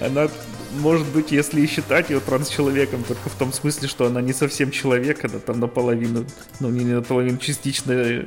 [0.00, 0.28] она
[0.72, 4.70] может быть, если и считать ее транс-человеком, только в том смысле, что она не совсем
[4.70, 6.26] человек, она там наполовину,
[6.60, 8.26] ну не наполовину, частично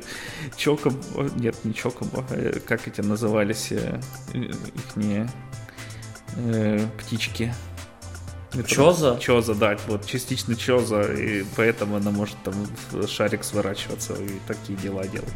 [0.56, 1.00] чоком,
[1.36, 4.00] нет, не чоком, а как эти назывались, э,
[4.34, 5.28] их не
[6.36, 7.54] э, птички,
[8.66, 9.18] Чоза?
[9.18, 12.54] Чоза, да, вот частично Чоза, и поэтому она может там
[13.08, 15.32] шарик сворачиваться и такие дела делать.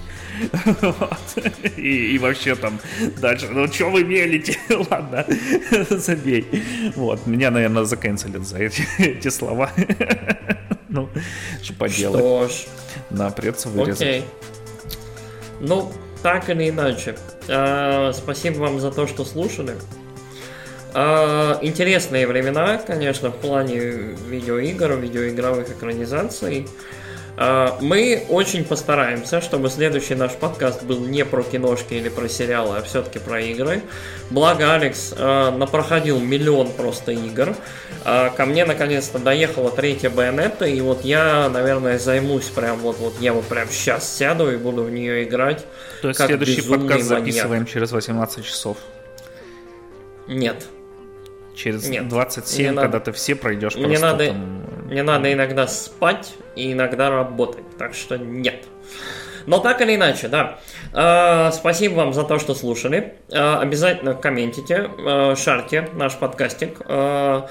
[0.83, 1.45] Вот.
[1.77, 2.79] И, и вообще там
[3.21, 4.59] дальше, ну что вы мелите?
[4.91, 5.27] Ладно,
[5.91, 6.47] забей.
[6.95, 9.71] Вот, меня, наверное, заканцелят за эти, эти слова.
[10.89, 11.09] ну,
[11.63, 12.21] что поделать.
[12.21, 12.53] Что ж.
[13.11, 14.01] Да, придется вырезать.
[14.01, 14.25] Окей.
[15.61, 17.17] Ну, так или иначе.
[17.49, 19.77] А, спасибо вам за то, что слушали.
[20.99, 26.67] А, интересные времена, конечно, в плане видеоигр, видеоигровых экранизаций.
[27.37, 32.79] А, мы очень постараемся, чтобы следующий наш подкаст был не про киношки или про сериалы,
[32.79, 33.83] а все-таки про игры.
[34.31, 37.55] Благо, Алекс э, напроходил миллион просто игр.
[38.07, 43.21] Э, ко мне наконец-то доехала третья байонета, и вот я, наверное, займусь прям вот, вот
[43.21, 45.63] я вот прям сейчас сяду и буду в нее играть.
[46.01, 47.19] То есть следующий подкаст маньяк.
[47.19, 48.79] записываем через 18 часов?
[50.27, 50.65] Нет.
[51.57, 53.01] Через Нет, 27, когда надо...
[53.01, 54.63] ты все пройдешь мне надо, там...
[54.87, 58.67] Мне надо иногда спать и иногда работать, так что нет.
[59.47, 60.59] Но так или иначе, да.
[60.93, 63.15] Э, спасибо вам за то, что слушали.
[63.31, 66.81] Э, обязательно комментите, э, шарьте наш подкастик.
[66.85, 67.43] Э,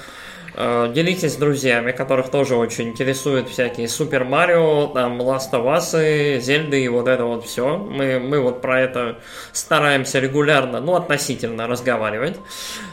[0.56, 6.82] делитесь с друзьями, которых тоже очень интересуют всякие Супер Марио, там, Last of Us, Зельды
[6.82, 7.76] и вот это вот все.
[7.76, 9.18] Мы, мы вот про это
[9.52, 12.36] стараемся регулярно, ну, относительно разговаривать.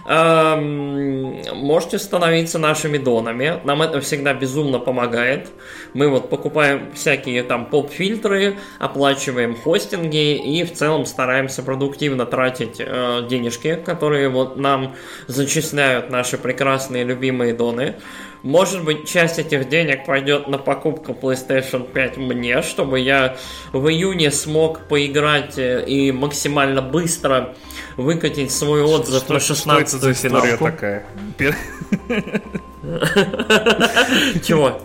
[0.08, 3.60] Эм, можете становиться нашими донами.
[3.64, 5.50] Нам это всегда безумно помогает.
[5.94, 13.26] Мы вот покупаем всякие там поп-фильтры, оплачиваем хостинги и в целом стараемся продуктивно тратить э,
[13.30, 14.96] денежки, которые вот нам
[15.28, 17.96] зачисляют наши прекрасные любимые доны.
[18.44, 23.38] Может быть, часть этих денег пойдет на покупку PlayStation 5 мне, чтобы я
[23.72, 27.56] в июне смог поиграть э, и максимально быстро
[27.96, 30.66] выкатить свой отзыв что, на 16-ю финалку.
[30.66, 31.06] такая?
[34.44, 34.82] Чего?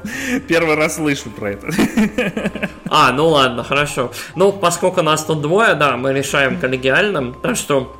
[0.46, 1.68] Первый раз слышу про это.
[2.90, 4.10] А, ну ладно, хорошо.
[4.34, 7.34] Ну, поскольку нас тут двое, да, мы решаем коллегиально.
[7.34, 7.94] Так что,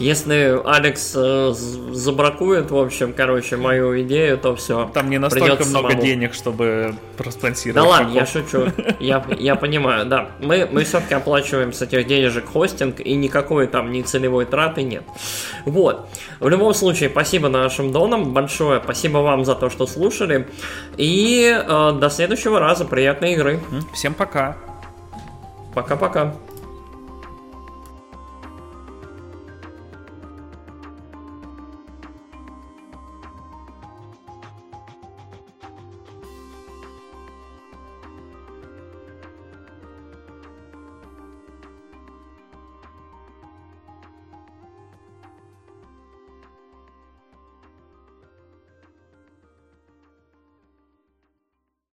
[0.00, 1.52] если Алекс э,
[1.92, 4.90] забракует, в общем, короче, мою идею, то все.
[4.92, 6.02] Там не настолько много самому.
[6.02, 7.84] денег, чтобы проспонсировать.
[7.84, 8.72] Да ладно, я шучу.
[8.98, 10.30] Я, я понимаю, да.
[10.40, 15.04] Мы, мы все-таки оплачиваем с этих денежек хостинг, и никакой там ни целевой траты нет.
[15.64, 16.08] Вот.
[16.40, 18.80] В любом случае, спасибо нашим донам большое.
[18.82, 20.48] Спасибо вам за то, что слушали.
[20.96, 22.84] И э, до следующего раза.
[22.84, 23.60] Приятной игры.
[23.92, 24.56] Всем пока.
[25.74, 26.34] Пока-пока.